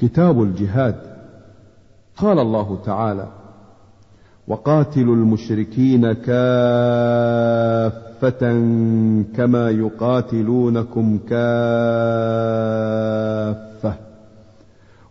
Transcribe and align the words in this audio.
كتاب 0.00 0.42
الجهاد. 0.42 0.96
قال 2.16 2.38
الله 2.38 2.78
تعالى 2.84 3.26
وقاتلوا 4.48 5.14
المشركين 5.14 6.12
كافة 6.12 6.40
كما 9.36 9.70
يقاتلونكم 9.70 11.18
كافة. 11.18 11.40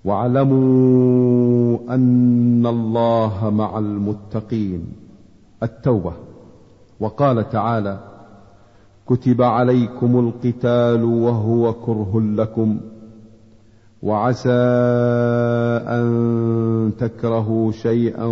واعلموا 0.05 1.77
أن 1.89 2.65
الله 2.65 3.49
مع 3.49 3.79
المتقين. 3.79 4.85
التوبة. 5.63 6.13
وقال 6.99 7.49
تعالى 7.49 7.99
كتب 9.07 9.41
عليكم 9.41 10.19
القتال 10.19 11.03
وهو 11.03 11.73
كره 11.73 12.21
لكم. 12.21 12.79
وعسى 14.03 14.49
أن 15.87 16.91
تكرهوا 16.99 17.71
شيئا 17.71 18.25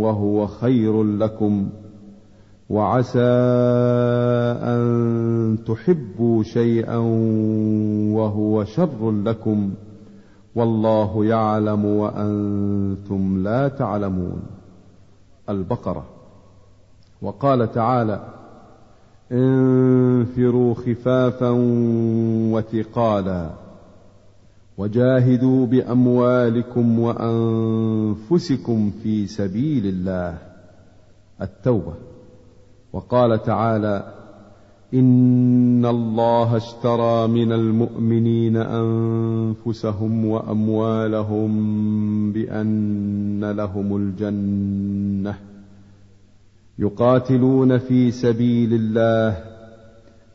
وهو 0.00 0.46
خير 0.46 1.02
لكم 1.02 1.68
وعسى 2.70 3.20
أن 4.62 5.58
تحبوا 5.66 6.42
شيئا 6.42 6.96
وهو 8.16 8.64
شر 8.64 9.10
لكم 9.10 9.70
والله 10.54 11.24
يعلم 11.24 11.84
وأنتم 11.84 13.42
لا 13.42 13.68
تعلمون 13.68 14.42
البقرة 15.48 16.04
وقال 17.22 17.72
تعالى 17.72 18.20
انفروا 19.32 20.74
خفافا 20.74 21.50
وثقالا 22.52 23.63
وجاهدوا 24.78 25.66
بأموالكم 25.66 26.98
وأنفسكم 26.98 28.90
في 29.02 29.26
سبيل 29.26 29.86
الله. 29.86 30.38
التوبة. 31.42 31.94
وقال 32.92 33.42
تعالى 33.42 34.14
إن 34.94 35.86
الله 35.86 36.56
اشترى 36.56 37.26
من 37.26 37.52
المؤمنين 37.52 38.56
أنفسهم 38.56 40.26
وأموالهم 40.26 41.52
بأن 42.32 43.50
لهم 43.50 43.96
الجنة. 43.96 45.34
يقاتلون 46.78 47.78
في 47.78 48.10
سبيل 48.10 48.74
الله 48.74 49.36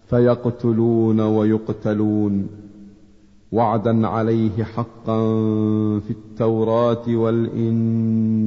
فيقتلون 0.10 1.20
ويقتلون. 1.20 2.69
وعدا 3.52 4.08
عليه 4.08 4.64
حقا 4.64 5.20
في 6.00 6.10
التوراة 6.10 7.08
والإنجيل 7.08 8.44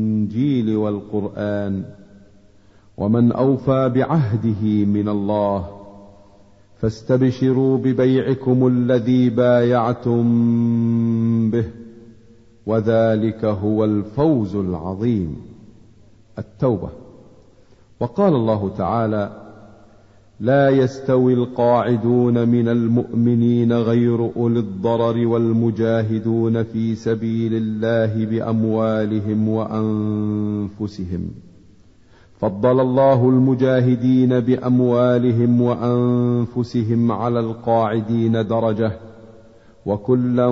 والقرآن. 0.77 1.85
ومن 2.97 3.33
أوفى 3.33 3.89
بعهده 3.89 4.85
من 4.85 5.09
الله 5.09 5.67
فاستبشروا 6.81 7.79
ببيعكم 7.79 8.67
الذي 8.67 9.31
بايعتم 9.31 10.23
به 11.51 11.65
وذلك 12.67 13.45
هو 13.45 13.85
الفوز 13.85 14.57
العظيم. 14.57 15.37
التوبة. 16.39 16.89
وقال 18.01 18.35
الله 18.35 18.71
تعالى 18.79 19.42
لا 20.43 20.69
يستوي 20.69 21.35
القاعدون 21.35 22.49
من 22.49 22.69
المؤمنين 22.69 23.73
غير 23.73 24.31
أولي 24.37 24.59
الضرر 24.59 25.27
والمجاهدون 25.27 26.63
في 26.63 26.95
سبيل 26.95 27.55
الله 27.55 28.25
بأموالهم 28.25 29.49
وأنفسهم. 29.49 31.31
فضل 32.39 32.81
الله 32.81 33.29
المجاهدين 33.29 34.41
بأموالهم 34.41 35.61
وأنفسهم 35.63 37.13
على 37.13 37.41
القاعدين 37.41 38.33
درجة 38.33 38.93
وكلا 39.87 40.47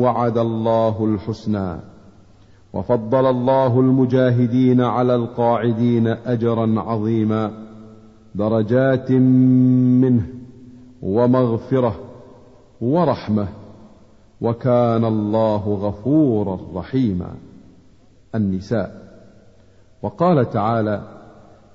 وعد 0.00 0.38
الله 0.38 1.04
الحسنى. 1.04 1.76
وفضل 2.72 3.26
الله 3.26 3.80
المجاهدين 3.80 4.80
على 4.80 5.14
القاعدين 5.14 6.06
أجرا 6.06 6.80
عظيما. 6.80 7.59
درجات 8.34 9.10
منه 10.00 10.26
ومغفرة 11.02 11.94
ورحمة 12.80 13.48
وكان 14.40 15.04
الله 15.04 15.56
غفورا 15.56 16.58
رحيما. 16.74 17.34
النساء. 18.34 19.10
وقال 20.02 20.50
تعالى 20.50 21.02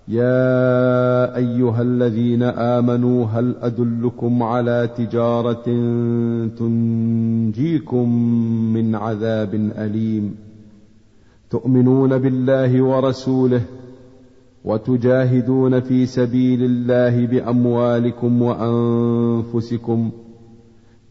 يا 0.08 1.36
أيها 1.36 1.82
الذين 1.82 2.44
آمنوا 2.44 3.26
هل 3.26 3.56
أدلكم 3.62 4.44
على 4.44 4.90
تجارة 4.98 5.64
تنجيكم 6.60 8.10
من 8.74 8.96
عذاب 8.96 9.54
أليم؟ 9.56 10.36
تؤمنون 11.50 12.18
بالله 12.18 12.82
ورسوله 12.82 13.62
وتجاهدون 14.66 15.80
في 15.80 16.06
سبيل 16.06 16.64
الله 16.64 17.26
بأموالكم 17.26 18.42
وأنفسكم 18.42 20.10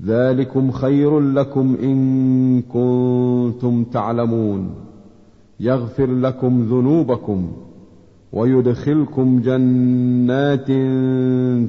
ذلكم 0.03 0.71
خير 0.71 1.21
لكم 1.21 1.77
إن 1.83 2.63
كنتم 2.63 3.85
تعلمون 3.85 4.75
يغفر 5.61 6.07
لكم 6.07 6.63
ذنوبكم 6.63 7.53
ويدخلكم 8.33 9.41
جنات 9.41 10.67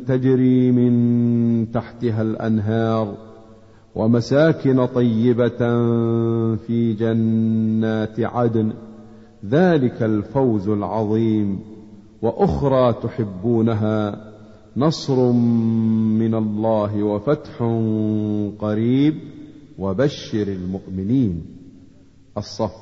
تجري 0.08 0.72
من 0.72 1.72
تحتها 1.72 2.22
الأنهار 2.22 3.18
ومساكن 3.96 4.86
طيبة 4.86 5.58
في 6.56 6.94
جنات 6.94 8.20
عدن 8.20 8.74
ذلك 9.50 10.04
الفوز 10.04 10.70
العظيم 10.70 11.75
وأخرى 12.22 12.94
تحبونها 12.94 14.32
نصر 14.78 15.32
من 15.32 16.36
الله 16.36 17.04
وفتح 17.04 17.58
قريب 18.60 19.16
وبشر 19.80 20.48
المؤمنين. 20.48 21.46
الصف. 22.38 22.76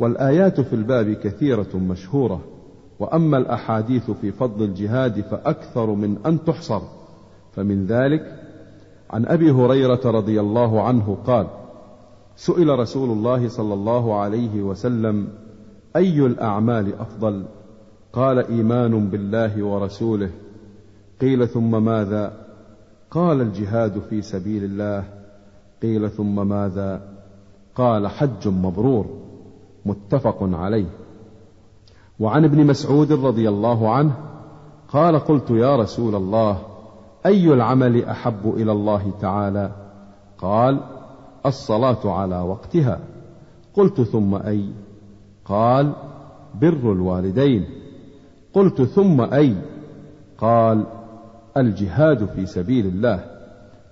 والآيات 0.00 0.60
في 0.60 0.72
الباب 0.72 1.12
كثيرة 1.12 1.76
مشهورة 1.76 2.44
وأما 3.00 3.38
الأحاديث 3.38 4.10
في 4.10 4.32
فضل 4.32 4.64
الجهاد 4.64 5.20
فأكثر 5.20 5.90
من 5.90 6.16
أن 6.26 6.44
تحصر. 6.44 6.80
فمن 7.52 7.86
ذلك 7.86 8.40
عن 9.10 9.26
أبي 9.26 9.50
هريرة 9.50 10.00
رضي 10.04 10.40
الله 10.40 10.82
عنه 10.82 11.16
قال 11.26 11.46
سئل 12.36 12.78
رسول 12.78 13.10
الله 13.10 13.48
صلى 13.48 13.74
الله 13.74 14.14
عليه 14.14 14.62
وسلم 14.62 15.28
أي 15.96 16.26
الأعمال 16.26 16.94
أفضل؟ 16.98 17.44
قال 18.14 18.46
إيمان 18.46 19.08
بالله 19.10 19.62
ورسوله. 19.62 20.30
قيل 21.20 21.48
ثم 21.48 21.84
ماذا؟ 21.84 22.32
قال 23.10 23.40
الجهاد 23.40 23.98
في 23.98 24.22
سبيل 24.22 24.64
الله. 24.64 25.04
قيل 25.82 26.10
ثم 26.10 26.48
ماذا؟ 26.48 27.02
قال 27.74 28.08
حج 28.08 28.48
مبرور. 28.48 29.06
متفق 29.86 30.38
عليه. 30.42 30.86
وعن 32.20 32.44
ابن 32.44 32.66
مسعود 32.66 33.12
رضي 33.12 33.48
الله 33.48 33.94
عنه 33.94 34.16
قال 34.88 35.18
قلت 35.18 35.50
يا 35.50 35.76
رسول 35.76 36.14
الله 36.14 36.58
أي 37.26 37.52
العمل 37.52 38.04
أحب 38.04 38.54
إلى 38.56 38.72
الله 38.72 39.12
تعالى؟ 39.20 39.70
قال 40.38 40.80
الصلاة 41.46 42.12
على 42.12 42.40
وقتها. 42.40 43.00
قلت 43.74 44.00
ثم 44.00 44.34
أي؟ 44.34 44.68
قال 45.44 45.92
بر 46.60 46.92
الوالدين. 46.92 47.83
قلت 48.54 48.82
ثم 48.82 49.20
أي؟ 49.20 49.54
قال 50.38 50.84
الجهاد 51.56 52.24
في 52.26 52.46
سبيل 52.46 52.86
الله 52.86 53.24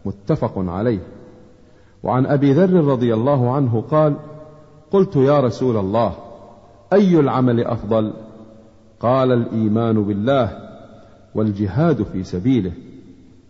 متفق 0.05 0.53
عليه. 0.57 1.01
وعن 2.03 2.27
أبي 2.27 2.53
ذر 2.53 2.85
رضي 2.85 3.15
الله 3.15 3.51
عنه 3.51 3.85
قال 3.91 4.15
قلت 4.91 5.17
يا 5.17 5.41
رسول 5.41 5.77
الله 5.77 6.15
أي 6.93 7.21
العمل 7.21 7.65
أفضل؟ 7.65 8.13
قال 9.01 9.33
الإيمان 9.33 10.03
بالله 10.03 10.59
والجهاد 11.35 12.03
في 12.03 12.25
سبيله 12.25 12.73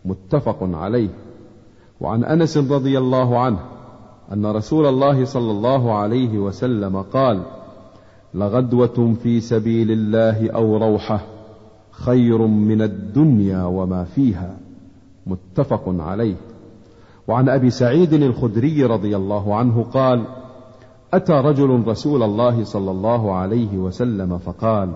متفق 0.04 0.58
عليه. 0.62 1.08
وعن 2.00 2.24
أنس 2.24 2.56
رضي 2.56 2.98
الله 2.98 3.38
عنه 3.38 3.58
أن 4.32 4.46
رسول 4.46 4.86
الله 4.86 5.24
صلى 5.24 5.50
الله 5.50 5.94
عليه 5.94 6.38
وسلم 6.38 7.02
قال 7.02 7.42
لغدوة 8.34 9.14
في 9.22 9.40
سبيل 9.40 9.90
الله 9.90 10.50
أو 10.50 10.76
روحة 10.76 11.20
خير 11.90 12.46
من 12.46 12.82
الدنيا 12.82 13.64
وما 13.64 14.04
فيها 14.04 14.56
متفق 15.26 15.82
عليه. 15.86 16.36
وعن 17.28 17.48
أبي 17.48 17.70
سعيد 17.70 18.12
الخدري 18.12 18.84
رضي 18.84 19.16
الله 19.16 19.54
عنه 19.54 19.82
قال 19.82 20.24
أتى 21.14 21.32
رجل 21.32 21.82
رسول 21.86 22.22
الله 22.22 22.64
صلى 22.64 22.90
الله 22.90 23.34
عليه 23.34 23.78
وسلم 23.78 24.38
فقال 24.38 24.92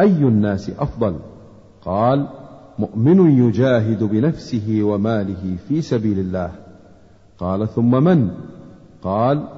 أي 0.00 0.16
الناس 0.16 0.70
أفضل؟ 0.70 1.16
قال 1.84 2.28
مؤمن 2.78 3.46
يجاهد 3.46 4.04
بنفسه 4.04 4.80
وماله 4.82 5.56
في 5.68 5.82
سبيل 5.82 6.18
الله. 6.18 6.52
قال 7.38 7.68
ثم 7.68 8.04
من؟ 8.04 8.30
قال 9.02 9.48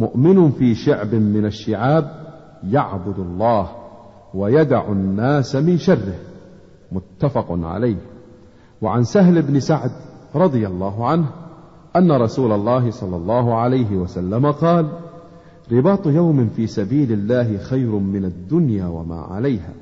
مؤمن 0.00 0.50
في 0.50 0.74
شعب 0.74 1.14
من 1.14 1.46
الشعاب 1.46 2.23
يعبد 2.70 3.18
الله 3.18 3.68
ويدع 4.34 4.92
الناس 4.92 5.56
من 5.56 5.78
شره. 5.78 6.14
متفق 6.92 7.46
عليه. 7.50 7.96
وعن 8.82 9.04
سهل 9.04 9.42
بن 9.42 9.60
سعد 9.60 9.90
رضي 10.34 10.66
الله 10.66 11.08
عنه 11.08 11.26
أن 11.96 12.12
رسول 12.12 12.52
الله 12.52 12.90
صلى 12.90 13.16
الله 13.16 13.54
عليه 13.54 13.96
وسلم 13.96 14.50
قال 14.50 14.88
رباط 15.72 16.06
يوم 16.06 16.48
في 16.56 16.66
سبيل 16.66 17.12
الله 17.12 17.58
خير 17.58 17.90
من 17.90 18.24
الدنيا 18.24 18.86
وما 18.86 19.20
عليها. 19.20 19.72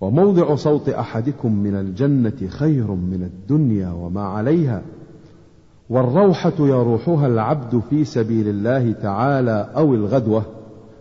وموضع 0.00 0.54
صوت 0.54 0.88
أحدكم 0.88 1.52
من 1.52 1.74
الجنة 1.74 2.48
خير 2.48 2.90
من 2.90 3.22
الدنيا 3.22 3.92
وما 3.92 4.22
عليها. 4.22 4.82
والروحة 5.90 6.52
يروحها 6.58 7.26
العبد 7.26 7.82
في 7.90 8.04
سبيل 8.04 8.48
الله 8.48 8.92
تعالى 8.92 9.70
أو 9.76 9.94
الغدوة. 9.94 10.42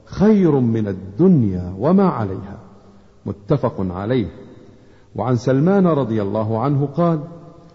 خير 0.06 0.60
من 0.60 0.88
الدنيا 0.88 1.76
وما 1.80 2.04
عليها. 2.04 2.60
متفق 3.26 3.76
عليه. 3.80 4.28
وعن 5.16 5.36
سلمان 5.36 5.88
رضي 5.88 6.22
الله 6.22 6.60
عنه 6.60 6.86
قال 6.86 7.20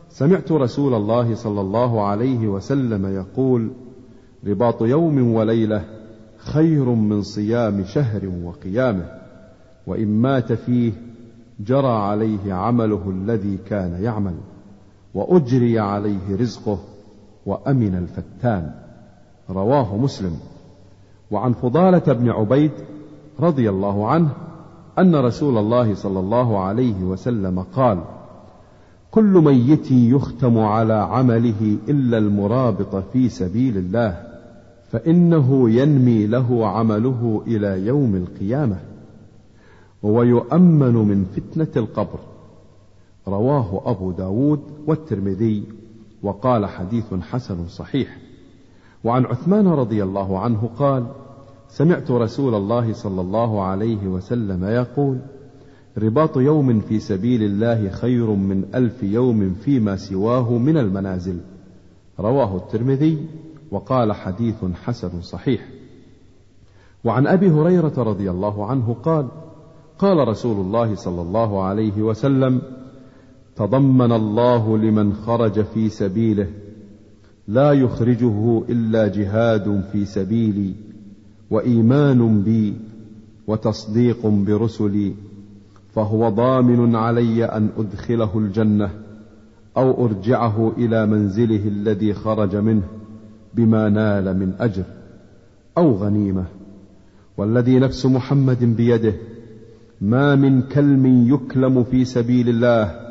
سمعت 0.09 0.53
رسول 0.53 0.95
الله 0.95 1.35
صلى 1.35 1.61
الله 1.61 2.07
عليه 2.07 2.49
وسلم 2.49 3.07
يقول 3.07 3.71
رباط 4.47 4.83
يوم 4.83 5.35
وليلة 5.35 5.85
خير 6.39 6.85
من 6.85 7.23
صيام 7.23 7.85
شهر 7.85 8.29
وقيامة 8.45 9.05
وإن 9.87 10.09
مات 10.09 10.53
فيه 10.53 10.93
جرى 11.61 11.93
عليه 11.93 12.53
عمله 12.53 13.11
الذي 13.11 13.59
كان 13.67 14.03
يعمل 14.03 14.35
وأجري 15.15 15.79
عليه 15.79 16.37
رزقه 16.37 16.79
وأمن 17.47 17.95
الفتان. 17.95 18.75
رواه 19.51 19.97
مسلم. 19.97 20.37
وعن 21.31 21.53
فضالة 21.53 22.13
بن 22.13 22.31
عبيد 22.31 22.71
رضي 23.41 23.71
الله 23.71 24.09
عنه 24.09 24.31
أن 24.99 25.17
رسول 25.17 25.59
الله 25.59 25.95
صلى 25.95 26.21
الله 26.21 26.59
عليه 26.59 27.05
وسلم 27.05 27.65
قال 27.75 28.01
كل 29.11 29.23
ميت 29.23 29.91
يختم 29.91 30.59
على 30.59 30.95
عمله 30.95 31.77
إلا 31.89 32.19
المرابط 32.19 32.97
في 33.13 33.29
سبيل 33.29 33.77
الله 33.77 34.23
فإنه 34.91 35.71
ينمي 35.71 36.27
له 36.27 36.67
عمله 36.69 37.43
إلى 37.47 37.87
يوم 37.87 38.17
القيامة 38.17 38.79
ويؤمن 40.03 40.95
من 40.95 41.25
فتنة 41.25 41.83
القبر. 41.83 42.19
رواه 43.29 43.83
أبو 43.91 44.11
داود 44.11 44.61
والترمذي 44.87 45.65
وقال 46.23 46.67
حديث 46.67 47.15
حسن 47.15 47.69
صحيح. 47.69 48.28
وعن 49.05 49.25
عثمان 49.25 49.69
رضي 49.69 50.03
الله 50.03 50.39
عنه 50.39 50.71
قال 50.79 51.07
سمعت 51.69 52.11
رسول 52.11 52.55
الله 52.55 52.93
صلى 52.93 53.21
الله 53.21 53.63
عليه 53.63 54.09
وسلم 54.09 54.65
يقول 54.65 55.19
رباط 55.99 56.37
يوم 56.37 56.81
في 56.81 56.99
سبيل 56.99 57.43
الله 57.43 57.89
خير 57.89 58.31
من 58.31 58.65
ألف 58.75 59.03
يوم 59.03 59.55
فيما 59.55 59.97
سواه 59.97 60.59
من 60.59 60.77
المنازل. 60.79 61.41
رواه 62.21 62.57
الترمذي 62.57 63.27
وقال 63.71 64.13
حديث 64.13 64.65
حسن 64.85 65.21
صحيح. 65.21 65.69
وعن 67.05 67.27
أبي 67.27 67.51
هريرة 67.51 67.93
رضي 67.97 68.31
الله 68.31 68.67
عنه 68.67 68.97
قال 69.03 69.29
قال 69.99 70.29
رسول 70.29 70.61
الله 70.61 70.95
صلى 70.95 71.23
الله 71.23 71.63
عليه 71.63 72.03
وسلم 72.03 72.63
تضمن 73.57 74.13
الله 74.13 74.79
لمن 74.79 75.13
خرج 75.13 75.63
في 75.63 75.89
سبيله 75.89 76.49
لا 77.49 77.73
يخرجه 77.73 78.63
إلا 78.69 79.09
جهاد 79.09 79.85
في 79.93 80.05
سبيلي 80.05 80.73
وإيمان 81.51 82.43
بي 82.43 82.75
وتصديق 83.47 84.27
برسلي 84.27 85.15
فهو 85.95 86.29
ضامن 86.29 86.97
علي 86.97 87.45
أن 87.45 87.69
أدخله 87.79 88.39
الجنة 88.39 88.91
أو 89.77 90.07
أرجعه 90.07 90.73
إلى 90.77 91.07
منزله 91.07 91.69
الذي 91.69 92.15
خرج 92.15 92.57
منه 92.57 92.83
بما 93.55 93.89
نال 93.89 94.39
من 94.39 94.53
أجر 94.61 94.85
أو 95.79 95.93
غنيمة. 95.93 96.45
والذي 97.37 97.79
نفس 97.79 98.07
محمد 98.07 98.65
بيده 98.65 99.15
ما 100.01 100.35
من 100.35 100.63
كلم 100.63 101.35
يكلم 101.35 101.85
في 101.85 102.05
سبيل 102.05 102.49
الله 102.49 103.08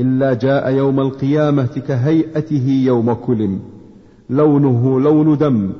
إلا 0.00 0.34
جاء 0.34 0.72
يوم 0.72 1.00
القيامة 1.00 1.82
كهيئته 1.88 2.68
يوم 2.86 3.12
كلم 3.12 3.60
لونه 4.30 5.00
لون 5.00 5.38
دم 5.38 5.72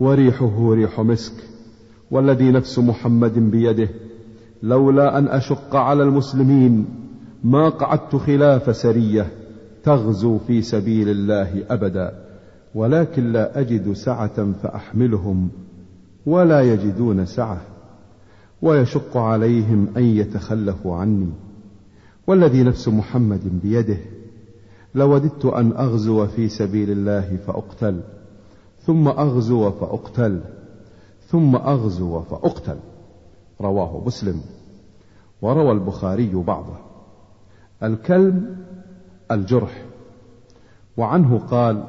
وريحه 0.00 0.72
ريح 0.74 1.00
مسك. 1.00 1.32
والذي 2.10 2.50
نفس 2.50 2.78
محمد 2.78 3.38
بيده. 3.38 3.88
لولا 4.62 5.18
أن 5.18 5.28
أشق 5.28 5.76
على 5.76 6.02
المسلمين 6.02 6.86
ما 7.44 7.68
قعدت 7.68 8.16
خلاف 8.16 8.76
سرية 8.76 9.26
تغزو 9.84 10.38
في 10.38 10.62
سبيل 10.62 11.08
الله 11.08 11.64
أبدا. 11.70 12.12
ولكن 12.74 13.32
لا 13.32 13.60
أجد 13.60 13.92
سعة 13.92 14.52
فأحملهم 14.62 15.48
ولا 16.26 16.60
يجدون 16.60 17.26
سعة. 17.26 17.60
ويشق 18.62 19.16
عليهم 19.16 19.88
أن 19.96 20.02
يتخلفوا 20.02 20.96
عني. 20.96 21.30
والذي 22.30 22.62
نفس 22.62 22.88
محمد 22.88 23.60
بيده 23.62 23.96
لوددت 24.94 25.44
أن 25.44 25.72
أغزو 25.72 26.26
في 26.26 26.48
سبيل 26.48 26.90
الله 26.90 27.38
فأقتل 27.46 28.00
ثم 28.86 29.08
أغزو 29.08 29.70
فأقتل 29.70 30.40
ثم 31.28 31.56
أغزو 31.56 32.20
فأقتل. 32.20 32.76
رواه 33.60 34.02
مسلم. 34.06 34.40
وروى 35.42 35.72
البخاري 35.72 36.30
بعضه. 36.34 36.76
الكلم 37.82 38.56
الجرح. 39.30 39.84
وعنه 40.96 41.38
قال 41.38 41.84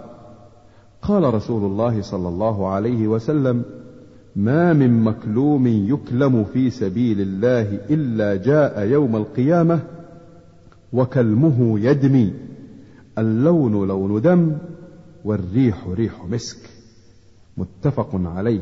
قال 1.02 1.34
رسول 1.34 1.72
الله 1.72 2.02
صلى 2.02 2.28
الله 2.28 2.68
عليه 2.68 3.08
وسلم 3.08 3.64
ما 4.36 4.74
من 4.74 5.04
مكلوم 5.04 5.68
يكلم 5.68 6.44
في 6.44 6.70
سبيل 6.70 7.22
الله 7.22 7.80
إلا 7.90 8.36
جاء 8.36 8.88
يوم 8.88 9.16
القيامة 9.16 10.01
وكلمه 10.94 11.80
يدمي. 11.80 12.34
اللون 13.18 13.88
لون 13.88 14.22
دم 14.22 14.52
والريح 15.26 15.88
ريح 15.88 16.26
مسك. 16.32 16.58
متفق 17.58 18.10
عليه. 18.14 18.62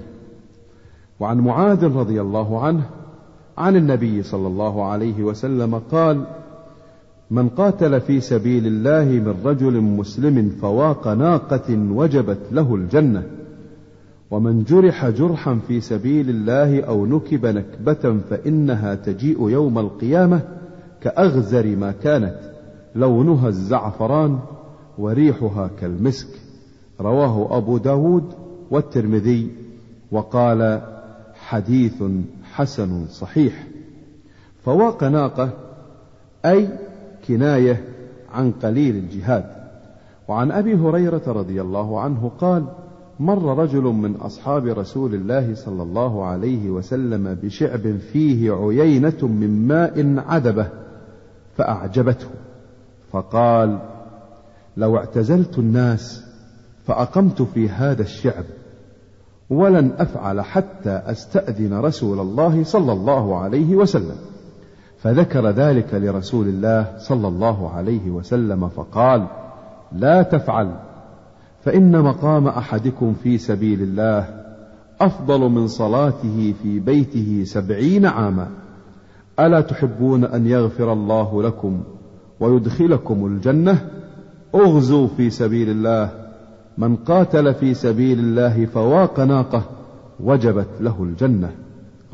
وعن 1.20 1.38
معاذ 1.38 1.86
رضي 1.86 2.22
الله 2.22 2.62
عنه 2.62 2.90
عن 3.58 3.76
النبي 3.76 4.24
صلى 4.24 4.48
الله 4.48 4.86
عليه 4.86 5.24
وسلم 5.24 5.76
قال 5.76 6.24
من 7.32 7.50
قاتل 7.50 8.02
في 8.02 8.22
سبيل 8.22 8.68
الله 8.68 9.04
من 9.06 9.36
رجل 9.46 9.82
مسلم 9.82 10.50
فواق 10.62 11.08
ناقة 11.08 11.92
وجبت 11.92 12.40
له 12.52 12.76
الجنة. 12.76 13.24
ومن 14.32 14.64
جرح 14.64 15.10
جرحا 15.10 15.60
في 15.68 15.82
سبيل 15.82 16.30
الله 16.30 16.82
أو 16.82 17.06
نكب 17.06 17.46
نكبة 17.46 18.20
فإنها 18.30 18.96
تجيء 18.96 19.50
يوم 19.50 19.80
القيامة 19.80 20.59
كأغزر 21.02 21.76
ما 21.76 21.92
كانت 21.92 22.40
لونها 22.96 23.48
الزعفران 23.48 24.40
وريحها 24.98 25.70
كالمسك. 25.82 26.28
رواه 27.02 27.58
أبو 27.58 27.78
داود 27.78 28.34
والترمذي 28.72 29.52
وقال 30.12 30.82
حديث 31.34 32.04
حسن 32.44 33.06
صحيح. 33.08 33.68
فواق 34.66 35.04
ناقة 35.04 35.50
أي 36.46 36.70
كناية 37.28 37.84
عن 38.34 38.52
قليل 38.52 38.96
الجهاد. 38.96 39.46
وعن 40.28 40.52
أبي 40.52 40.76
هريرة 40.76 41.22
رضي 41.28 41.62
الله 41.62 42.00
عنه 42.00 42.32
قال 42.40 42.66
مر 43.20 43.58
رجل 43.60 43.82
من 43.82 44.16
أصحاب 44.16 44.66
رسول 44.66 45.16
الله 45.16 45.56
صلى 45.56 45.84
الله 45.84 46.26
عليه 46.26 46.70
وسلم 46.70 47.38
بشعب 47.44 47.98
فيه 47.98 48.52
عيينة 48.52 49.18
من 49.22 49.68
ماء 49.68 50.20
عذبة. 50.28 50.70
فأعجبته. 51.60 52.28
فقال 53.12 53.80
لو 54.78 54.98
اعتزلت 54.98 55.60
الناس 55.60 56.24
فأقمت 56.88 57.42
في 57.42 57.70
هذا 57.70 58.02
الشعب 58.02 58.44
ولن 59.50 59.92
أفعل 59.98 60.42
حتى 60.42 60.90
أستأذن 60.90 61.74
رسول 61.74 62.20
الله 62.20 62.64
صلى 62.64 62.92
الله 62.92 63.40
عليه 63.40 63.76
وسلم. 63.76 64.16
فذكر 64.98 65.50
ذلك 65.50 65.94
لرسول 65.94 66.48
الله 66.48 66.98
صلى 66.98 67.28
الله 67.28 67.70
عليه 67.70 68.10
وسلم 68.10 68.70
فقال 68.70 69.28
لا 69.92 70.22
تفعل 70.22 70.76
فإن 71.64 72.02
مقام 72.02 72.48
أحدكم 72.48 73.14
في 73.14 73.38
سبيل 73.38 73.82
الله 73.82 74.44
أفضل 75.02 75.40
من 75.50 75.68
صلاته 75.68 76.54
في 76.64 76.80
بيته 76.80 77.44
سبعين 77.46 78.06
عاما. 78.06 78.48
ألا 79.40 79.62
تحبون 79.62 80.24
أن 80.24 80.48
يغفر 80.48 80.94
الله 80.94 81.44
لكم 81.44 81.84
ويدخلكم 82.40 83.26
الجنة؟ 83.26 83.90
أغزوا 84.56 85.08
في 85.08 85.30
سبيل 85.30 85.70
الله. 85.70 86.12
من 86.78 86.96
قاتل 86.96 87.54
في 87.54 87.74
سبيل 87.74 88.20
الله 88.20 88.66
فواق 88.66 89.20
ناقة 89.20 89.64
وجبت 90.20 90.68
له 90.80 91.04
الجنة. 91.04 91.52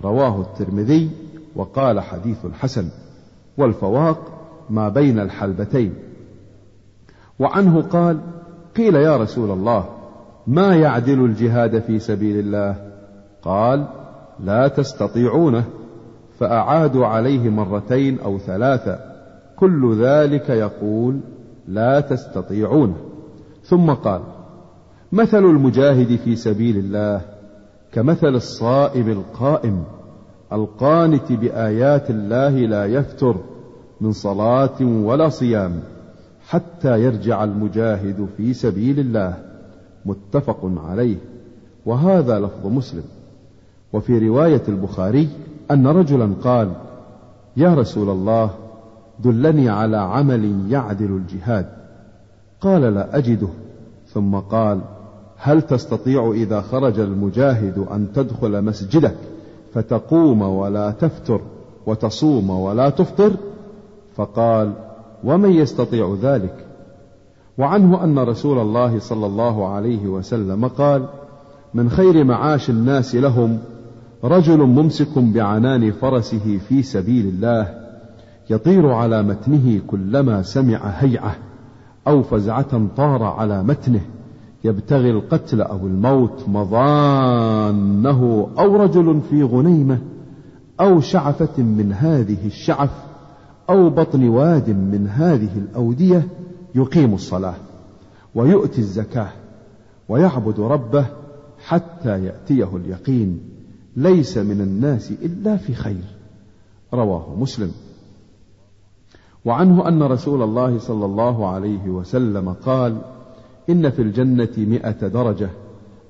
رواه 0.03 0.41
الترمذي 0.41 1.09
وقال 1.55 1.99
حديث 1.99 2.37
حسن. 2.59 2.89
والفواق 3.57 4.19
ما 4.69 4.89
بين 4.89 5.19
الحلبتين. 5.19 5.93
وعنه 7.39 7.81
قال 7.81 8.19
قيل 8.77 8.95
يا 8.95 9.17
رسول 9.17 9.51
الله 9.51 9.85
ما 10.47 10.75
يعدل 10.75 11.25
الجهاد 11.25 11.79
في 11.79 11.99
سبيل 11.99 12.39
الله؟ 12.39 12.75
قال 13.41 13.87
لا 14.43 14.67
تستطيعونه. 14.67 15.63
فأعادوا 16.39 17.05
عليه 17.05 17.49
مرتين 17.49 18.19
أو 18.19 18.37
ثلاثة. 18.37 18.99
كل 19.55 19.95
ذلك 20.03 20.49
يقول 20.49 21.19
لا 21.67 21.99
تستطيعونه 21.99 22.95
ثم 23.63 23.91
قال 23.91 24.21
مثل 25.11 25.43
المجاهد 25.45 26.15
في 26.15 26.35
سبيل 26.35 26.77
الله 26.77 27.21
كمثل 27.91 28.35
الصائم 28.35 29.09
القائم 29.09 29.83
القانت 30.53 31.31
بآيات 31.31 32.09
الله 32.09 32.49
لا 32.49 32.85
يفتر 32.85 33.35
من 34.01 34.11
صلاة 34.11 34.81
ولا 34.81 35.29
صيام 35.29 35.79
حتى 36.47 37.03
يرجع 37.03 37.43
المجاهد 37.43 38.27
في 38.37 38.53
سبيل 38.53 38.99
الله. 38.99 39.37
متفق 40.05 40.71
عليه. 40.77 41.15
وهذا 41.85 42.39
لفظ 42.39 42.67
مسلم. 42.67 43.03
وفي 43.93 44.27
رواية 44.27 44.61
البخاري 44.67 45.29
أن 45.71 45.87
رجلا 45.87 46.29
قال 46.43 46.71
يا 47.57 47.73
رسول 47.73 48.09
الله 48.09 48.49
دلني 49.19 49.69
على 49.69 49.97
عمل 49.97 50.71
يعدل 50.71 51.11
الجهاد. 51.11 51.65
قال 52.61 52.81
لا 52.81 53.17
أجده. 53.17 53.47
ثم 54.07 54.35
قال 54.35 54.81
هل 55.37 55.61
تستطيع 55.61 56.31
إذا 56.31 56.61
خرج 56.61 56.99
المجاهد 56.99 57.77
أن 57.77 58.07
تدخل 58.13 58.61
مسجدك 58.61 59.15
فتقوم 59.73 60.41
ولا 60.41 60.91
تفتر 60.91 61.41
وتصوم 61.85 62.49
ولا 62.49 62.89
تفطر؟ 62.89 63.31
فقال 64.15 64.73
ومن 65.23 65.51
يستطيع 65.51 66.15
ذلك؟ 66.21 66.65
وعنه 67.57 68.03
أن 68.03 68.19
رسول 68.19 68.59
الله 68.59 68.99
صلى 68.99 69.25
الله 69.25 69.67
عليه 69.67 70.07
وسلم 70.07 70.67
قال 70.67 71.05
من 71.73 71.89
خير 71.89 72.23
معاش 72.23 72.69
الناس 72.69 73.15
لهم 73.15 73.59
رجل 74.25 74.57
ممسك 74.57 75.19
بعنان 75.19 75.91
فرسه 75.91 76.59
في 76.69 76.83
سبيل 76.83 77.25
الله 77.25 77.85
يطير 78.49 78.91
على 78.91 79.23
متنه 79.23 79.81
كلما 79.87 80.41
سمع 80.41 80.77
هيعة 80.77 81.35
أو 82.07 82.23
فزعة 82.23 82.87
طار 82.97 83.23
على 83.23 83.63
متنه 83.63 84.01
يبتغي 84.63 85.11
القتل 85.11 85.61
أو 85.61 85.87
الموت 85.87 86.43
مضانه 86.47 88.47
أو 88.59 88.75
رجل 88.75 89.21
في 89.29 89.43
غنيمة 89.43 89.99
أو 90.79 90.99
شعفة 90.99 91.63
من 91.63 91.93
هذه 91.93 92.45
الشعف 92.45 92.91
أو 93.69 93.89
بطن 93.89 94.29
واد 94.29 94.69
من 94.69 95.07
هذه 95.07 95.57
الأودية 95.57 96.27
يقيم 96.75 97.13
الصلاة 97.13 97.55
ويؤتي 98.35 98.79
الزكاة 98.79 99.29
ويعبد 100.09 100.59
ربه 100.59 101.05
حتى 101.65 102.25
يأتيه 102.25 102.75
اليقين. 102.75 103.54
ليس 103.95 104.37
من 104.37 104.61
الناس 104.61 105.11
إلا 105.11 105.57
في 105.57 105.73
خير. 105.73 106.03
رواه 106.93 107.35
مسلم. 107.39 107.71
وعنه 109.45 109.87
أن 109.87 110.03
رسول 110.03 110.41
الله 110.41 110.79
صلى 110.79 111.05
الله 111.05 111.47
عليه 111.47 111.89
وسلم 111.89 112.49
قال 112.49 112.97
إن 113.69 113.89
في 113.89 114.01
الجنة 114.01 114.53
مئة 114.57 115.07
درجة 115.07 115.49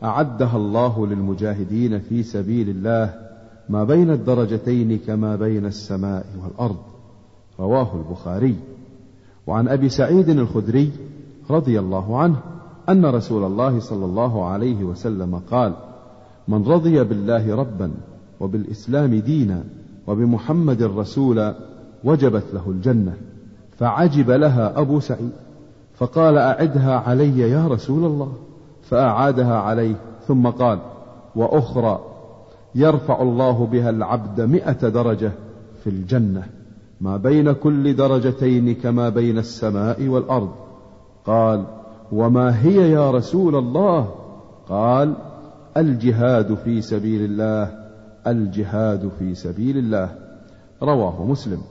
أعدها 0.03 0.57
الله 0.57 1.07
للمجاهدين 1.07 1.99
في 1.99 2.23
سبيل 2.23 2.69
الله 2.69 3.13
ما 3.69 3.83
بين 3.83 4.09
الدرجتين 4.09 4.99
كما 5.07 5.35
بين 5.35 5.65
السماء 5.65 6.25
والأرض. 6.43 6.77
رواه 7.59 7.95
البخاري. 7.95 8.55
وعن 9.47 9.67
أبي 9.67 9.89
سعيد 9.89 10.29
الخدري 10.29 10.91
رضي 11.49 11.79
الله 11.79 12.19
عنه 12.19 12.39
أن 12.89 13.05
رسول 13.05 13.43
الله 13.43 13.79
صلى 13.79 14.05
الله 14.05 14.45
عليه 14.45 14.83
وسلم 14.83 15.41
قال 15.51 15.73
من 16.47 16.63
رضي 16.63 17.03
بالله 17.03 17.55
ربا 17.55 17.91
وبالإسلام 18.39 19.15
دينا 19.15 19.63
وبمحمد 20.07 20.83
رسولا 20.83 21.55
وجبت 22.03 22.43
له 22.53 22.63
الجنة 22.67 23.13
فعجب 23.77 24.31
لها 24.31 24.79
أبو 24.79 24.99
سعيد 24.99 25.31
فقال 25.95 26.37
أعدها 26.37 26.95
علي 26.95 27.39
يا 27.39 27.67
رسول 27.67 28.05
الله. 28.05 28.33
فأعادها 28.89 29.55
عليه 29.55 29.95
ثم 30.27 30.47
قال 30.47 30.79
وأخرى 31.35 31.99
يرفع 32.75 33.21
الله 33.21 33.65
بها 33.65 33.89
العبد 33.89 34.41
مئة 34.41 34.89
درجة 34.89 35.31
في 35.83 35.89
الجنة 35.89 36.43
ما 37.01 37.17
بين 37.17 37.51
كل 37.51 37.95
درجتين 37.95 38.75
كما 38.75 39.09
بين 39.09 39.37
السماء 39.37 40.07
والأرض. 40.07 40.51
قال 41.25 41.63
وما 42.11 42.65
هي 42.65 42.91
يا 42.91 43.11
رسول 43.11 43.55
الله؟ 43.55 44.09
قال 44.69 45.13
الجهاد 45.77 46.53
في 46.53 46.81
سبيل 46.81 47.21
الله 47.21 47.85
الجهاد 48.27 49.11
في 49.19 49.35
سبيل 49.35 49.77
الله. 49.77 50.15
رواه 50.83 51.25
مسلم. 51.25 51.61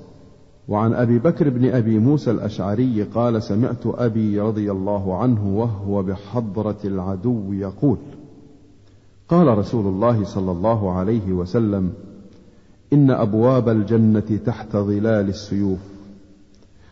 وعن 0.69 0.95
أبي 0.95 1.19
بكر 1.19 1.49
بن 1.49 1.69
أبي 1.69 1.99
موسى 1.99 2.31
الأشعري 2.31 3.03
قال 3.03 3.43
سمعت 3.43 3.87
أبي 3.87 4.41
رضي 4.41 4.73
الله 4.73 5.19
عنه 5.19 5.59
وهو 5.59 6.03
بحضرة 6.03 6.79
العدو 6.85 7.53
يقول 7.53 7.99
قال 9.29 9.59
رسول 9.59 9.87
الله 9.87 10.25
صلى 10.25 10.51
الله 10.51 10.93
عليه 10.93 11.33
وسلم 11.33 11.93
إن 12.93 13.11
أبواب 13.11 13.69
الجنة 13.69 14.39
تحت 14.47 14.77
ظلال 14.77 15.29
السيوف. 15.29 15.79